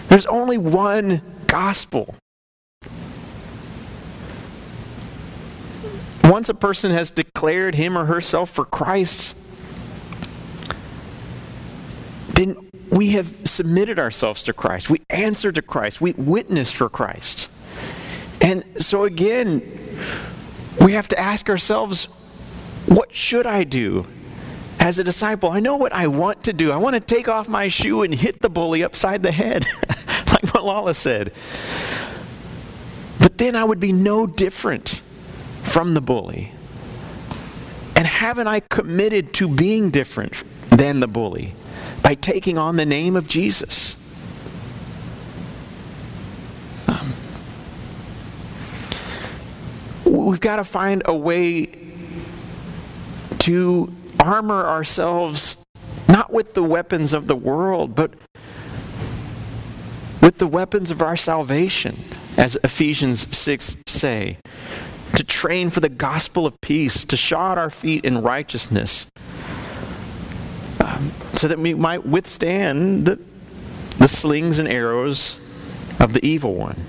There's 0.07 0.25
only 0.25 0.57
one 0.57 1.21
gospel. 1.47 2.15
once 6.29 6.47
a 6.47 6.53
person 6.53 6.91
has 6.91 7.11
declared 7.11 7.75
him 7.75 7.97
or 7.97 8.05
herself 8.05 8.49
for 8.49 8.63
Christ, 8.63 9.35
then 12.33 12.69
we 12.89 13.09
have 13.09 13.35
submitted 13.45 13.99
ourselves 13.99 14.43
to 14.43 14.53
Christ. 14.53 14.89
We 14.89 15.01
answer 15.09 15.51
to 15.51 15.61
Christ. 15.61 15.99
We 15.99 16.13
witness 16.13 16.71
for 16.71 16.87
Christ. 16.87 17.49
And 18.41 18.63
so 18.77 19.03
again, 19.03 19.61
we 20.81 20.93
have 20.93 21.07
to 21.09 21.19
ask 21.19 21.49
ourselves, 21.49 22.05
what 22.85 23.13
should 23.13 23.45
I 23.45 23.63
do 23.63 24.07
as 24.79 24.97
a 24.99 25.03
disciple? 25.03 25.49
I 25.49 25.59
know 25.59 25.75
what 25.75 25.91
I 25.91 26.07
want 26.07 26.45
to 26.45 26.53
do. 26.53 26.71
I 26.71 26.77
want 26.77 26.95
to 26.95 26.99
take 26.99 27.27
off 27.27 27.47
my 27.47 27.67
shoe 27.67 28.03
and 28.03 28.13
hit 28.13 28.41
the 28.41 28.49
bully 28.49 28.83
upside 28.83 29.23
the 29.23 29.31
head, 29.31 29.65
like 29.87 30.43
Malala 30.53 30.95
said. 30.95 31.33
But 33.19 33.37
then 33.37 33.55
I 33.55 33.63
would 33.63 33.79
be 33.79 33.91
no 33.91 34.25
different 34.25 35.01
from 35.63 35.93
the 35.93 36.01
bully. 36.01 36.53
And 37.95 38.07
haven't 38.07 38.47
I 38.47 38.61
committed 38.61 39.33
to 39.35 39.47
being 39.49 39.89
different 39.89 40.43
than 40.69 41.01
the 41.01 41.07
bully 41.07 41.53
by 42.01 42.15
taking 42.15 42.57
on 42.57 42.77
the 42.77 42.85
name 42.85 43.17
of 43.17 43.27
Jesus? 43.27 43.95
We've 50.09 50.39
got 50.39 50.57
to 50.57 50.63
find 50.63 51.01
a 51.05 51.15
way 51.15 51.69
to 53.39 53.93
armor 54.19 54.65
ourselves 54.65 55.57
not 56.07 56.33
with 56.33 56.53
the 56.53 56.63
weapons 56.63 57.13
of 57.13 57.27
the 57.27 57.35
world, 57.35 57.95
but 57.95 58.11
with 60.21 60.37
the 60.39 60.47
weapons 60.47 60.91
of 60.91 61.01
our 61.01 61.15
salvation, 61.15 61.97
as 62.37 62.57
Ephesians 62.63 63.35
6 63.35 63.77
say 63.87 64.37
to 65.15 65.23
train 65.23 65.69
for 65.69 65.79
the 65.79 65.89
gospel 65.89 66.45
of 66.45 66.59
peace, 66.61 67.03
to 67.03 67.17
shod 67.17 67.57
our 67.57 67.69
feet 67.69 68.05
in 68.05 68.21
righteousness, 68.21 69.05
um, 70.79 71.11
so 71.33 71.47
that 71.47 71.59
we 71.59 71.73
might 71.73 72.05
withstand 72.05 73.05
the, 73.05 73.19
the 73.97 74.07
slings 74.07 74.59
and 74.59 74.67
arrows 74.67 75.35
of 75.99 76.13
the 76.13 76.25
evil 76.25 76.55
one. 76.55 76.81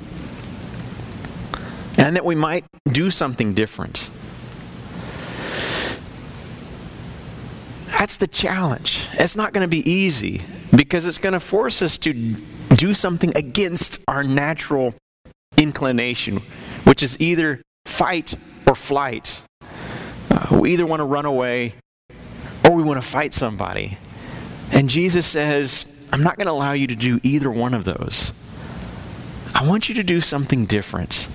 And 2.06 2.16
that 2.16 2.24
we 2.24 2.34
might 2.34 2.64
do 2.86 3.10
something 3.10 3.52
different. 3.52 4.08
That's 7.98 8.16
the 8.16 8.26
challenge. 8.26 9.06
It's 9.12 9.36
not 9.36 9.52
going 9.52 9.64
to 9.64 9.68
be 9.68 9.88
easy 9.88 10.40
because 10.74 11.06
it's 11.06 11.18
going 11.18 11.34
to 11.34 11.40
force 11.40 11.82
us 11.82 11.98
to 11.98 12.14
do 12.74 12.94
something 12.94 13.36
against 13.36 13.98
our 14.08 14.24
natural 14.24 14.94
inclination, 15.58 16.40
which 16.84 17.02
is 17.02 17.20
either 17.20 17.60
fight 17.84 18.34
or 18.66 18.74
flight. 18.74 19.42
Uh, 20.30 20.58
we 20.58 20.72
either 20.72 20.86
want 20.86 21.00
to 21.00 21.04
run 21.04 21.26
away 21.26 21.74
or 22.64 22.72
we 22.72 22.82
want 22.82 23.00
to 23.00 23.06
fight 23.06 23.34
somebody. 23.34 23.98
And 24.72 24.88
Jesus 24.88 25.26
says, 25.26 25.84
I'm 26.12 26.22
not 26.22 26.38
going 26.38 26.46
to 26.46 26.52
allow 26.52 26.72
you 26.72 26.86
to 26.86 26.96
do 26.96 27.20
either 27.22 27.50
one 27.50 27.74
of 27.74 27.84
those. 27.84 28.32
I 29.54 29.66
want 29.66 29.90
you 29.90 29.96
to 29.96 30.02
do 30.02 30.22
something 30.22 30.64
different, 30.64 31.28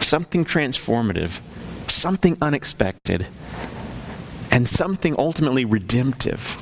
something 0.00 0.44
transformative, 0.44 1.40
something 1.88 2.36
unexpected, 2.40 3.26
and 4.50 4.66
something 4.66 5.14
ultimately 5.18 5.64
redemptive. 5.64 6.56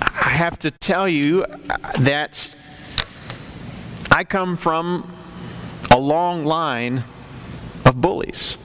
I 0.00 0.30
have 0.30 0.58
to 0.60 0.70
tell 0.70 1.08
you 1.08 1.46
that 1.98 2.54
I 4.10 4.24
come 4.24 4.56
from 4.56 5.12
a 5.90 5.98
long 5.98 6.44
line 6.44 7.04
of 7.84 8.00
bullies. 8.00 8.56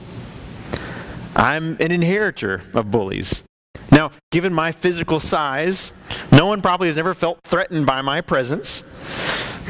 I'm 1.34 1.76
an 1.80 1.92
inheritor 1.92 2.62
of 2.72 2.90
bullies. 2.90 3.42
Now, 3.90 4.10
given 4.30 4.52
my 4.52 4.72
physical 4.72 5.20
size, 5.20 5.92
no 6.32 6.46
one 6.46 6.60
probably 6.60 6.88
has 6.88 6.98
ever 6.98 7.14
felt 7.14 7.38
threatened 7.44 7.86
by 7.86 8.02
my 8.02 8.20
presence, 8.20 8.82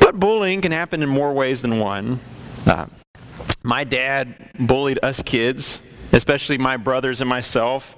but 0.01 0.19
bullying 0.19 0.61
can 0.61 0.73
happen 0.73 1.03
in 1.03 1.09
more 1.09 1.33
ways 1.33 1.63
than 1.63 1.79
one. 1.79 2.21
Uh, 2.67 2.87
my 3.67 3.83
dad 3.83 4.49
bullied 4.61 5.01
us 5.03 5.21
kids, 5.23 5.83
especially 6.13 6.57
my 6.57 6.77
brothers 6.77 7.21
and 7.21 7.29
myself, 7.29 7.97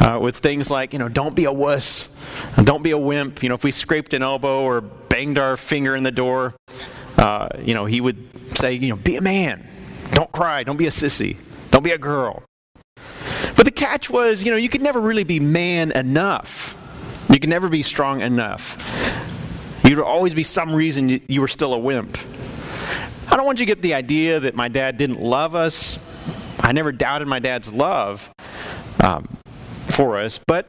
uh, 0.00 0.18
with 0.20 0.38
things 0.38 0.70
like, 0.70 0.94
you 0.94 0.98
know, 0.98 1.08
don't 1.08 1.36
be 1.36 1.44
a 1.44 1.52
wuss, 1.52 2.08
don't 2.62 2.82
be 2.82 2.92
a 2.92 2.98
wimp. 2.98 3.42
You 3.42 3.50
know, 3.50 3.54
if 3.54 3.62
we 3.62 3.72
scraped 3.72 4.14
an 4.14 4.22
elbow 4.22 4.62
or 4.62 4.80
banged 4.80 5.38
our 5.38 5.58
finger 5.58 5.94
in 5.94 6.02
the 6.02 6.10
door, 6.10 6.54
uh, 7.18 7.48
you 7.60 7.74
know, 7.74 7.84
he 7.84 8.00
would 8.00 8.56
say, 8.56 8.72
you 8.72 8.88
know, 8.88 8.96
be 8.96 9.16
a 9.16 9.20
man, 9.20 9.68
don't 10.12 10.32
cry. 10.32 10.62
Don't 10.62 10.78
be 10.78 10.86
a 10.86 10.90
sissy. 10.90 11.36
Don't 11.70 11.82
be 11.82 11.90
a 11.90 11.98
girl. 11.98 12.42
But 13.56 13.64
the 13.64 13.70
catch 13.70 14.08
was, 14.08 14.42
you 14.42 14.50
know, 14.50 14.56
you 14.56 14.70
could 14.70 14.82
never 14.82 15.00
really 15.00 15.24
be 15.24 15.40
man 15.40 15.92
enough. 15.92 16.74
You 17.28 17.38
could 17.38 17.50
never 17.50 17.68
be 17.68 17.82
strong 17.82 18.22
enough. 18.22 18.78
You'd 19.84 20.00
always 20.00 20.32
be 20.32 20.42
some 20.42 20.74
reason 20.74 21.20
you 21.28 21.40
were 21.42 21.48
still 21.48 21.74
a 21.74 21.78
wimp. 21.78 22.16
I 23.32 23.36
don't 23.36 23.46
want 23.46 23.60
you 23.60 23.64
to 23.64 23.74
get 23.74 23.80
the 23.80 23.94
idea 23.94 24.40
that 24.40 24.54
my 24.54 24.68
dad 24.68 24.98
didn't 24.98 25.18
love 25.18 25.54
us. 25.54 25.98
I 26.60 26.72
never 26.72 26.92
doubted 26.92 27.26
my 27.26 27.38
dad's 27.38 27.72
love 27.72 28.30
um, 29.02 29.26
for 29.88 30.18
us, 30.18 30.38
but 30.46 30.66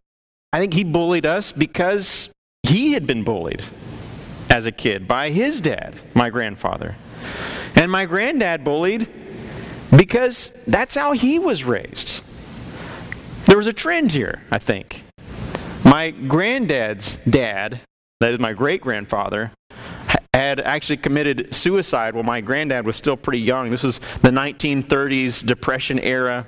I 0.54 0.60
think 0.60 0.74
he 0.74 0.86
bullied 0.86 1.26
us 1.26 1.52
because 1.52 2.32
he 2.64 2.94
had 2.94 3.06
been 3.06 3.24
bullied 3.24 3.64
as 4.50 4.66
a 4.66 4.72
kid 4.72 5.10
by 5.10 5.30
his 5.30 5.60
dad, 5.60 5.96
my 6.14 6.30
grandfather. 6.30 6.96
And 7.76 7.92
my 7.92 8.06
granddad 8.06 8.64
bullied 8.64 9.10
because 9.94 10.50
that's 10.66 10.96
how 10.96 11.12
he 11.12 11.40
was 11.40 11.66
raised. 11.66 12.24
There 13.44 13.58
was 13.58 13.68
a 13.68 13.74
trend 13.74 14.14
here, 14.14 14.42
I 14.52 14.60
think. 14.60 15.04
My 15.84 16.12
granddad's 16.12 17.18
dad, 17.30 17.82
that 18.22 18.32
is 18.32 18.40
my 18.40 18.54
great 18.54 18.80
grandfather, 18.80 19.52
had 20.34 20.60
actually 20.60 20.98
committed 20.98 21.54
suicide 21.54 22.16
while 22.16 22.24
my 22.24 22.42
granddad 22.42 22.86
was 22.86 22.96
still 22.96 23.16
pretty 23.16 23.40
young. 23.40 23.70
This 23.70 23.84
was 23.84 24.00
the 24.22 24.30
1930s 24.30 25.46
Depression 25.46 26.00
era. 26.00 26.48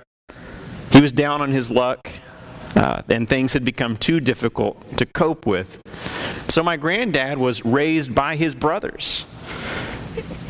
He 0.92 1.02
was 1.02 1.12
down 1.12 1.42
on 1.42 1.52
his 1.52 1.70
luck, 1.70 2.10
uh, 2.76 3.04
and 3.10 3.30
things 3.30 3.54
had 3.54 3.64
become 3.64 3.96
too 3.96 4.20
difficult 4.20 4.98
to 4.98 5.06
cope 5.06 5.46
with. 5.46 5.80
So 6.48 6.64
my 6.64 6.78
granddad 6.78 7.38
was 7.38 7.64
raised 7.64 8.16
by 8.16 8.36
his 8.36 8.56
brothers 8.56 9.26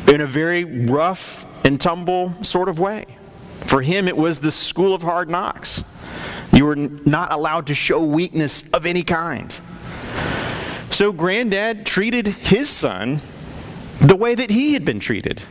in 0.08 0.22
a 0.22 0.28
very 0.28 0.64
rough 0.64 1.46
and 1.66 1.80
tumble 1.80 2.34
sort 2.44 2.70
of 2.70 2.80
way. 2.80 3.06
For 3.66 3.82
him, 3.82 4.08
it 4.08 4.16
was 4.16 4.40
the 4.40 4.52
school 4.52 4.94
of 4.94 5.02
hard 5.02 5.30
knocks. 5.30 5.84
You 6.54 6.66
were 6.66 6.76
not 6.76 7.34
allowed 7.34 7.68
to 7.68 7.74
show 7.74 8.04
weakness 8.04 8.64
of 8.72 8.86
any 8.86 9.04
kind. 9.04 9.60
So, 10.96 11.12
granddad 11.12 11.86
treated 11.86 12.26
his 12.26 12.70
son 12.70 13.20
the 14.00 14.16
way 14.16 14.34
that 14.34 14.50
he 14.50 14.72
had 14.72 14.86
been 14.86 15.02
treated. 15.02 15.44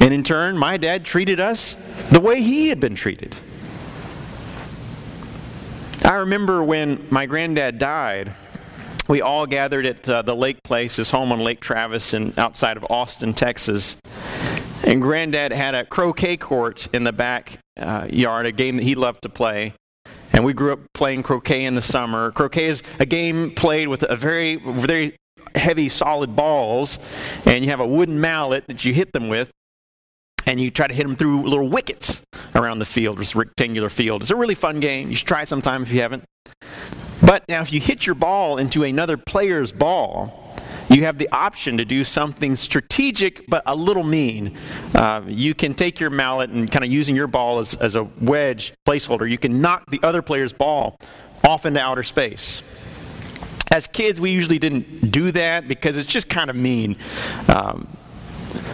And 0.00 0.12
in 0.12 0.22
turn, 0.22 0.58
my 0.58 0.76
dad 0.76 1.02
treated 1.02 1.40
us 1.40 1.78
the 2.10 2.20
way 2.20 2.42
he 2.42 2.68
had 2.68 2.78
been 2.78 2.94
treated. 2.94 3.34
I 6.04 6.16
remember 6.16 6.62
when 6.62 7.06
my 7.08 7.24
granddad 7.24 7.78
died, 7.78 8.34
we 9.08 9.22
all 9.22 9.46
gathered 9.46 9.86
at 9.86 10.06
uh, 10.10 10.20
the 10.20 10.36
Lake 10.36 10.62
Place, 10.62 10.96
his 10.96 11.08
home 11.08 11.32
on 11.32 11.40
Lake 11.40 11.60
Travis, 11.60 12.12
and 12.12 12.38
outside 12.38 12.76
of 12.76 12.84
Austin, 12.90 13.32
Texas. 13.32 13.96
And 14.84 15.00
Granddad 15.00 15.52
had 15.52 15.74
a 15.74 15.86
croquet 15.86 16.36
court 16.36 16.86
in 16.92 17.02
the 17.02 17.14
backyard, 17.14 17.62
uh, 17.80 18.08
a 18.10 18.52
game 18.52 18.76
that 18.76 18.82
he 18.82 18.94
loved 18.94 19.22
to 19.22 19.30
play. 19.30 19.72
And 20.36 20.44
we 20.44 20.52
grew 20.52 20.74
up 20.74 20.80
playing 20.92 21.22
croquet 21.22 21.64
in 21.64 21.74
the 21.74 21.80
summer. 21.80 22.30
Croquet 22.30 22.66
is 22.66 22.82
a 23.00 23.06
game 23.06 23.52
played 23.52 23.88
with 23.88 24.02
a 24.02 24.14
very, 24.14 24.56
very 24.56 25.16
heavy, 25.54 25.88
solid 25.88 26.36
balls, 26.36 26.98
and 27.46 27.64
you 27.64 27.70
have 27.70 27.80
a 27.80 27.86
wooden 27.86 28.20
mallet 28.20 28.66
that 28.66 28.84
you 28.84 28.92
hit 28.92 29.14
them 29.14 29.30
with, 29.30 29.50
and 30.46 30.60
you 30.60 30.70
try 30.70 30.86
to 30.86 30.92
hit 30.92 31.06
them 31.06 31.16
through 31.16 31.44
little 31.44 31.70
wickets 31.70 32.20
around 32.54 32.80
the 32.80 32.84
field, 32.84 33.16
this 33.16 33.34
rectangular 33.34 33.88
field. 33.88 34.20
It's 34.20 34.30
a 34.30 34.36
really 34.36 34.54
fun 34.54 34.78
game. 34.78 35.08
You 35.08 35.16
should 35.16 35.26
try 35.26 35.40
it 35.40 35.48
sometime 35.48 35.82
if 35.82 35.90
you 35.90 36.02
haven't. 36.02 36.24
But 37.24 37.48
now, 37.48 37.62
if 37.62 37.72
you 37.72 37.80
hit 37.80 38.04
your 38.04 38.14
ball 38.14 38.58
into 38.58 38.84
another 38.84 39.16
player's 39.16 39.72
ball, 39.72 40.45
you 40.88 41.04
have 41.04 41.18
the 41.18 41.28
option 41.30 41.78
to 41.78 41.84
do 41.84 42.04
something 42.04 42.56
strategic 42.56 43.48
but 43.48 43.62
a 43.66 43.74
little 43.74 44.04
mean. 44.04 44.56
Uh, 44.94 45.22
you 45.26 45.54
can 45.54 45.74
take 45.74 46.00
your 46.00 46.10
mallet 46.10 46.50
and 46.50 46.70
kind 46.70 46.84
of 46.84 46.90
using 46.90 47.16
your 47.16 47.26
ball 47.26 47.58
as, 47.58 47.74
as 47.76 47.94
a 47.96 48.04
wedge 48.20 48.72
placeholder, 48.86 49.28
you 49.28 49.38
can 49.38 49.60
knock 49.60 49.90
the 49.90 50.00
other 50.02 50.22
player's 50.22 50.52
ball 50.52 50.98
off 51.46 51.66
into 51.66 51.80
outer 51.80 52.02
space. 52.02 52.62
As 53.72 53.86
kids, 53.86 54.20
we 54.20 54.30
usually 54.30 54.58
didn't 54.58 55.10
do 55.10 55.32
that 55.32 55.68
because 55.68 55.98
it's 55.98 56.06
just 56.06 56.28
kind 56.28 56.50
of 56.50 56.56
mean. 56.56 56.96
Um, 57.48 57.88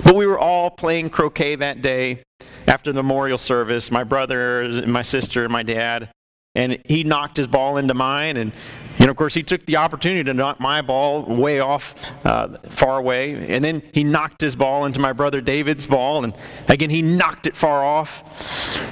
but 0.04 0.14
we 0.14 0.26
were 0.26 0.38
all 0.38 0.70
playing 0.70 1.10
croquet 1.10 1.56
that 1.56 1.82
day 1.82 2.22
after 2.68 2.92
the 2.92 3.02
memorial 3.02 3.38
service. 3.38 3.90
My 3.90 4.04
brother, 4.04 4.60
and 4.60 4.92
my 4.92 5.02
sister, 5.02 5.44
and 5.44 5.52
my 5.52 5.62
dad 5.62 6.10
and 6.54 6.78
he 6.84 7.04
knocked 7.04 7.36
his 7.36 7.46
ball 7.46 7.76
into 7.76 7.94
mine 7.94 8.36
and 8.36 8.52
Know, 9.06 9.10
of 9.10 9.16
course, 9.16 9.34
he 9.34 9.42
took 9.42 9.66
the 9.66 9.76
opportunity 9.76 10.22
to 10.24 10.34
knock 10.34 10.60
my 10.60 10.80
ball 10.80 11.24
way 11.24 11.58
off, 11.58 11.94
uh, 12.24 12.56
far 12.70 12.98
away, 12.98 13.52
and 13.52 13.64
then 13.64 13.82
he 13.92 14.04
knocked 14.04 14.40
his 14.40 14.54
ball 14.54 14.84
into 14.84 15.00
my 15.00 15.12
brother 15.12 15.40
David's 15.40 15.86
ball, 15.86 16.22
and 16.22 16.34
again, 16.68 16.88
he 16.88 17.02
knocked 17.02 17.46
it 17.46 17.56
far 17.56 17.84
off. 17.84 18.22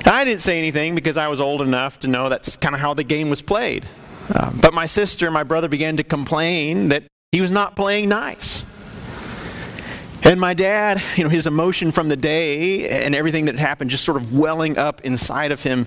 And 0.01 0.09
I 0.09 0.25
didn't 0.25 0.43
say 0.43 0.59
anything 0.59 0.95
because 0.95 1.17
I 1.17 1.29
was 1.29 1.41
old 1.41 1.63
enough 1.63 2.01
to 2.01 2.09
know 2.09 2.29
that's 2.29 2.57
kind 2.57 2.75
of 2.75 2.81
how 2.81 2.93
the 2.93 3.05
game 3.05 3.31
was 3.31 3.41
played. 3.41 3.87
Uh, 4.35 4.51
but 4.61 4.75
my 4.75 4.87
sister 4.87 5.27
and 5.27 5.35
my 5.35 5.45
brother 5.45 5.69
began 5.69 5.97
to 5.97 6.05
complain 6.05 6.89
that 6.89 7.05
he 7.33 7.41
was 7.41 7.51
not 7.51 7.77
playing 7.77 8.09
nice. 8.09 8.65
And 10.23 10.41
my 10.41 10.55
dad, 10.55 11.03
you 11.17 11.25
know, 11.25 11.31
his 11.31 11.47
emotion 11.47 11.93
from 11.93 12.09
the 12.09 12.17
day 12.17 12.89
and 12.89 13.15
everything 13.15 13.47
that 13.47 13.59
happened 13.59 13.91
just 13.91 14.05
sort 14.05 14.21
of 14.21 14.37
welling 14.37 14.77
up 14.77 15.01
inside 15.03 15.53
of 15.53 15.63
him, 15.63 15.87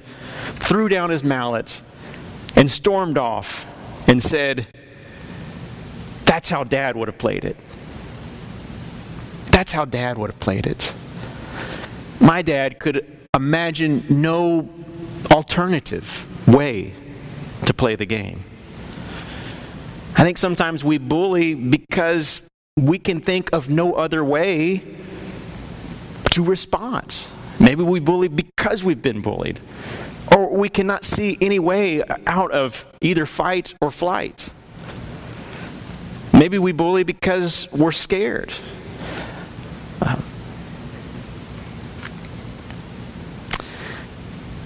threw 0.55 0.89
down 0.89 1.09
his 1.09 1.23
mallet 1.23 1.81
and 2.55 2.69
stormed 2.71 3.17
off 3.17 3.65
and 4.07 4.21
said, 4.21 4.67
That's 6.25 6.49
how 6.49 6.63
dad 6.63 6.95
would 6.95 7.07
have 7.07 7.17
played 7.17 7.45
it. 7.45 7.57
That's 9.47 9.71
how 9.71 9.85
dad 9.85 10.17
would 10.17 10.31
have 10.31 10.39
played 10.39 10.65
it. 10.65 10.93
My 12.19 12.41
dad 12.41 12.79
could 12.79 13.05
imagine 13.35 14.05
no 14.09 14.69
alternative 15.31 16.25
way 16.47 16.93
to 17.65 17.73
play 17.73 17.95
the 17.95 18.05
game. 18.05 18.43
I 20.15 20.23
think 20.23 20.37
sometimes 20.37 20.83
we 20.83 20.97
bully 20.97 21.53
because 21.53 22.41
we 22.77 22.99
can 22.99 23.19
think 23.19 23.51
of 23.53 23.69
no 23.69 23.93
other 23.93 24.23
way 24.23 24.83
to 26.31 26.43
respond. 26.43 27.25
Maybe 27.59 27.83
we 27.83 27.99
bully 27.99 28.27
because 28.27 28.83
we've 28.83 29.01
been 29.01 29.21
bullied. 29.21 29.59
Or 30.35 30.55
we 30.55 30.69
cannot 30.69 31.03
see 31.05 31.37
any 31.41 31.59
way 31.59 32.03
out 32.25 32.51
of 32.51 32.85
either 33.01 33.25
fight 33.25 33.73
or 33.81 33.91
flight. 33.91 34.49
Maybe 36.33 36.57
we 36.57 36.71
bully 36.71 37.03
because 37.03 37.71
we're 37.71 37.91
scared. 37.91 38.51
Uh, 40.01 40.19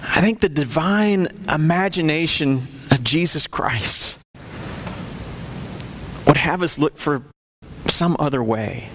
I 0.03 0.21
think 0.21 0.39
the 0.39 0.49
divine 0.49 1.27
imagination 1.49 2.67
of 2.89 3.03
Jesus 3.03 3.47
Christ 3.47 4.17
would 6.25 6.38
have 6.38 6.63
us 6.63 6.80
look 6.80 6.97
for 6.97 7.23
some 7.88 8.15
other 8.17 8.41
way. 8.41 8.89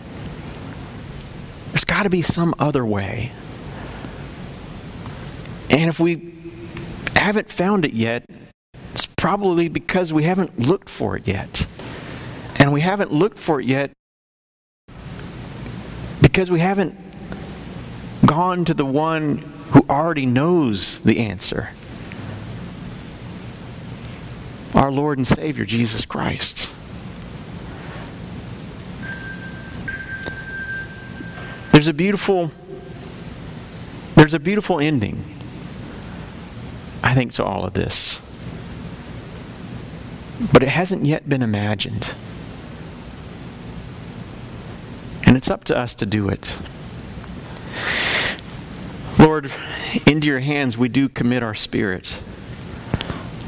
There's 1.70 1.84
got 1.84 2.04
to 2.04 2.10
be 2.10 2.22
some 2.22 2.54
other 2.58 2.84
way. 2.84 3.32
And 5.70 5.88
if 5.88 6.00
we 6.00 6.31
haven't 7.16 7.50
found 7.50 7.84
it 7.84 7.92
yet, 7.92 8.24
it's 8.92 9.06
probably 9.06 9.68
because 9.68 10.12
we 10.12 10.24
haven't 10.24 10.58
looked 10.58 10.88
for 10.88 11.16
it 11.16 11.26
yet. 11.26 11.66
And 12.56 12.72
we 12.72 12.80
haven't 12.80 13.12
looked 13.12 13.38
for 13.38 13.60
it 13.60 13.66
yet 13.66 13.90
because 16.20 16.50
we 16.50 16.60
haven't 16.60 16.94
gone 18.26 18.64
to 18.64 18.74
the 18.74 18.86
one 18.86 19.38
who 19.70 19.84
already 19.88 20.26
knows 20.26 21.00
the 21.00 21.18
answer 21.20 21.70
our 24.74 24.90
Lord 24.90 25.18
and 25.18 25.26
Savior, 25.26 25.64
Jesus 25.64 26.04
Christ. 26.04 26.68
There's 31.72 31.86
a 31.86 31.92
beautiful 31.94 32.50
there's 34.14 34.34
a 34.34 34.40
beautiful 34.40 34.78
ending 34.78 35.41
I 37.12 37.14
think, 37.14 37.32
to 37.32 37.44
all 37.44 37.66
of 37.66 37.74
this. 37.74 38.18
But 40.50 40.62
it 40.62 40.70
hasn't 40.70 41.04
yet 41.04 41.28
been 41.28 41.42
imagined. 41.42 42.14
And 45.26 45.36
it's 45.36 45.50
up 45.50 45.64
to 45.64 45.76
us 45.76 45.94
to 45.96 46.06
do 46.06 46.30
it. 46.30 46.56
Lord, 49.18 49.52
into 50.06 50.26
your 50.26 50.40
hands 50.40 50.78
we 50.78 50.88
do 50.88 51.10
commit 51.10 51.42
our 51.42 51.54
spirit. 51.54 52.18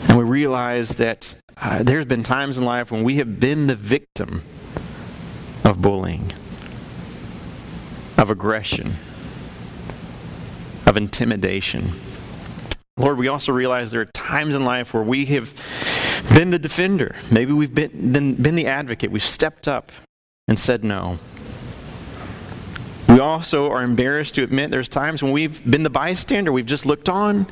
And 0.08 0.18
we 0.18 0.24
realize 0.24 0.96
that 0.96 1.34
uh, 1.56 1.82
there's 1.82 2.04
been 2.04 2.22
times 2.22 2.58
in 2.58 2.66
life 2.66 2.92
when 2.92 3.02
we 3.02 3.16
have 3.16 3.40
been 3.40 3.66
the 3.66 3.74
victim 3.74 4.42
of 5.64 5.80
bullying, 5.80 6.34
of 8.18 8.30
aggression, 8.30 8.96
of 10.84 10.98
intimidation. 10.98 11.94
Lord, 12.96 13.18
we 13.18 13.26
also 13.26 13.52
realize 13.52 13.90
there 13.90 14.02
are 14.02 14.06
times 14.06 14.54
in 14.54 14.64
life 14.64 14.94
where 14.94 15.02
we 15.02 15.24
have 15.26 15.52
been 16.32 16.50
the 16.50 16.60
defender. 16.60 17.16
Maybe 17.30 17.52
we've 17.52 17.74
been, 17.74 18.12
been, 18.12 18.34
been 18.34 18.54
the 18.54 18.68
advocate. 18.68 19.10
We've 19.10 19.22
stepped 19.22 19.66
up 19.66 19.90
and 20.46 20.56
said 20.56 20.84
no. 20.84 21.18
We 23.08 23.18
also 23.18 23.68
are 23.70 23.82
embarrassed 23.82 24.36
to 24.36 24.44
admit 24.44 24.70
there's 24.70 24.88
times 24.88 25.24
when 25.24 25.32
we've 25.32 25.68
been 25.68 25.82
the 25.82 25.90
bystander. 25.90 26.52
We've 26.52 26.66
just 26.66 26.86
looked 26.86 27.08
on. 27.08 27.46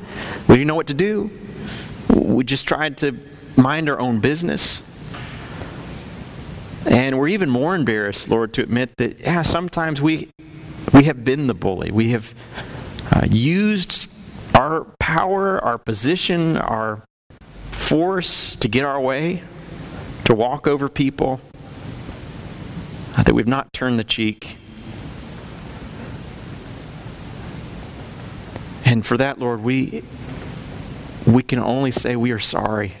We 0.47 0.55
didn't 0.55 0.67
know 0.67 0.75
what 0.75 0.87
to 0.87 0.93
do. 0.93 1.29
We 2.13 2.45
just 2.45 2.65
tried 2.65 2.97
to 2.99 3.17
mind 3.57 3.89
our 3.89 3.99
own 3.99 4.19
business. 4.19 4.81
And 6.85 7.19
we're 7.19 7.29
even 7.29 7.49
more 7.49 7.75
embarrassed, 7.75 8.29
Lord, 8.29 8.53
to 8.53 8.63
admit 8.63 8.95
that, 8.97 9.19
yeah, 9.19 9.41
sometimes 9.41 10.01
we, 10.01 10.29
we 10.93 11.03
have 11.03 11.25
been 11.25 11.47
the 11.47 11.53
bully. 11.53 11.91
We 11.91 12.09
have 12.09 12.33
uh, 13.11 13.25
used 13.29 14.09
our 14.63 14.85
power, 14.97 15.61
our 15.63 15.77
position, 15.77 16.55
our 16.55 17.03
force 17.71 18.55
to 18.55 18.69
get 18.69 18.85
our 18.85 18.99
way, 18.99 19.43
to 20.23 20.33
walk 20.33 20.67
over 20.67 20.87
people, 20.87 21.41
uh, 23.17 23.23
that 23.23 23.33
we've 23.35 23.47
not 23.47 23.73
turned 23.73 23.99
the 23.99 24.05
cheek. 24.05 24.57
And 28.85 29.05
for 29.05 29.17
that, 29.17 29.37
Lord, 29.37 29.61
we, 29.63 30.03
we 31.25 31.43
can 31.43 31.59
only 31.59 31.91
say 31.91 32.15
we 32.15 32.31
are 32.31 32.39
sorry. 32.39 32.93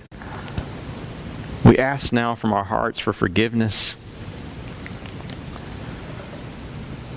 We 1.63 1.77
ask 1.77 2.11
now 2.11 2.35
from 2.35 2.51
our 2.51 2.65
hearts 2.65 2.99
for 2.99 3.13
forgiveness. 3.13 3.95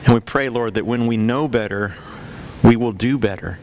And 0.04 0.14
we 0.14 0.20
pray, 0.20 0.48
Lord, 0.48 0.74
that 0.74 0.86
when 0.86 1.08
we 1.08 1.16
know 1.16 1.48
better, 1.48 1.94
we 2.62 2.76
will 2.76 2.92
do 2.92 3.18
better. 3.18 3.58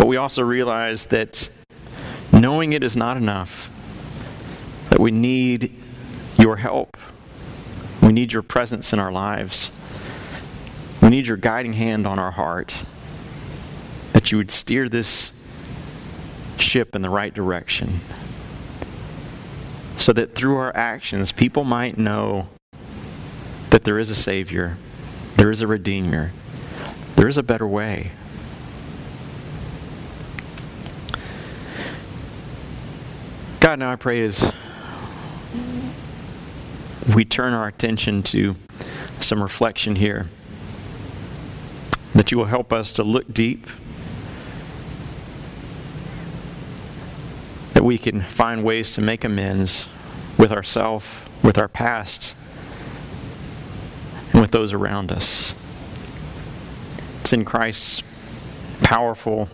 we 0.11 0.17
also 0.17 0.43
realize 0.43 1.05
that 1.05 1.49
knowing 2.33 2.73
it 2.73 2.83
is 2.83 2.97
not 2.97 3.15
enough, 3.15 3.69
that 4.89 4.99
we 4.99 5.09
need 5.09 5.73
your 6.37 6.57
help. 6.57 6.97
We 8.01 8.11
need 8.11 8.33
your 8.33 8.41
presence 8.41 8.91
in 8.91 8.99
our 8.99 9.13
lives. 9.13 9.71
We 11.01 11.07
need 11.07 11.27
your 11.27 11.37
guiding 11.37 11.71
hand 11.71 12.05
on 12.05 12.19
our 12.19 12.31
heart. 12.31 12.83
That 14.11 14.33
you 14.33 14.37
would 14.37 14.51
steer 14.51 14.89
this 14.89 15.31
ship 16.57 16.93
in 16.93 17.03
the 17.03 17.09
right 17.09 17.33
direction. 17.33 18.01
So 19.97 20.11
that 20.11 20.35
through 20.35 20.57
our 20.57 20.75
actions, 20.75 21.31
people 21.31 21.63
might 21.63 21.97
know 21.97 22.49
that 23.69 23.85
there 23.85 23.97
is 23.97 24.09
a 24.09 24.15
Savior, 24.15 24.75
there 25.37 25.51
is 25.51 25.61
a 25.61 25.67
Redeemer, 25.67 26.31
there 27.15 27.29
is 27.29 27.37
a 27.37 27.43
better 27.43 27.65
way. 27.65 28.11
God, 33.61 33.77
now 33.77 33.91
I 33.91 33.95
pray 33.95 34.21
as 34.21 34.51
we 37.13 37.23
turn 37.23 37.53
our 37.53 37.67
attention 37.67 38.23
to 38.23 38.55
some 39.19 39.39
reflection 39.39 39.97
here, 39.97 40.29
that 42.15 42.31
you 42.31 42.39
will 42.39 42.45
help 42.45 42.73
us 42.73 42.91
to 42.93 43.03
look 43.03 43.31
deep, 43.31 43.67
that 47.75 47.83
we 47.83 47.99
can 47.99 48.23
find 48.23 48.63
ways 48.63 48.95
to 48.95 49.01
make 49.01 49.23
amends 49.23 49.85
with 50.39 50.51
ourselves, 50.51 51.05
with 51.43 51.59
our 51.59 51.67
past, 51.67 52.33
and 54.31 54.41
with 54.41 54.49
those 54.49 54.73
around 54.73 55.11
us. 55.11 55.53
It's 57.19 57.31
in 57.31 57.45
Christ's 57.45 58.01
powerful 58.81 59.49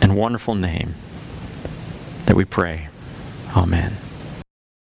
and 0.00 0.16
wonderful 0.16 0.54
name 0.54 0.94
that 2.24 2.34
we 2.34 2.46
pray. 2.46 2.88
Amen. 3.54 4.01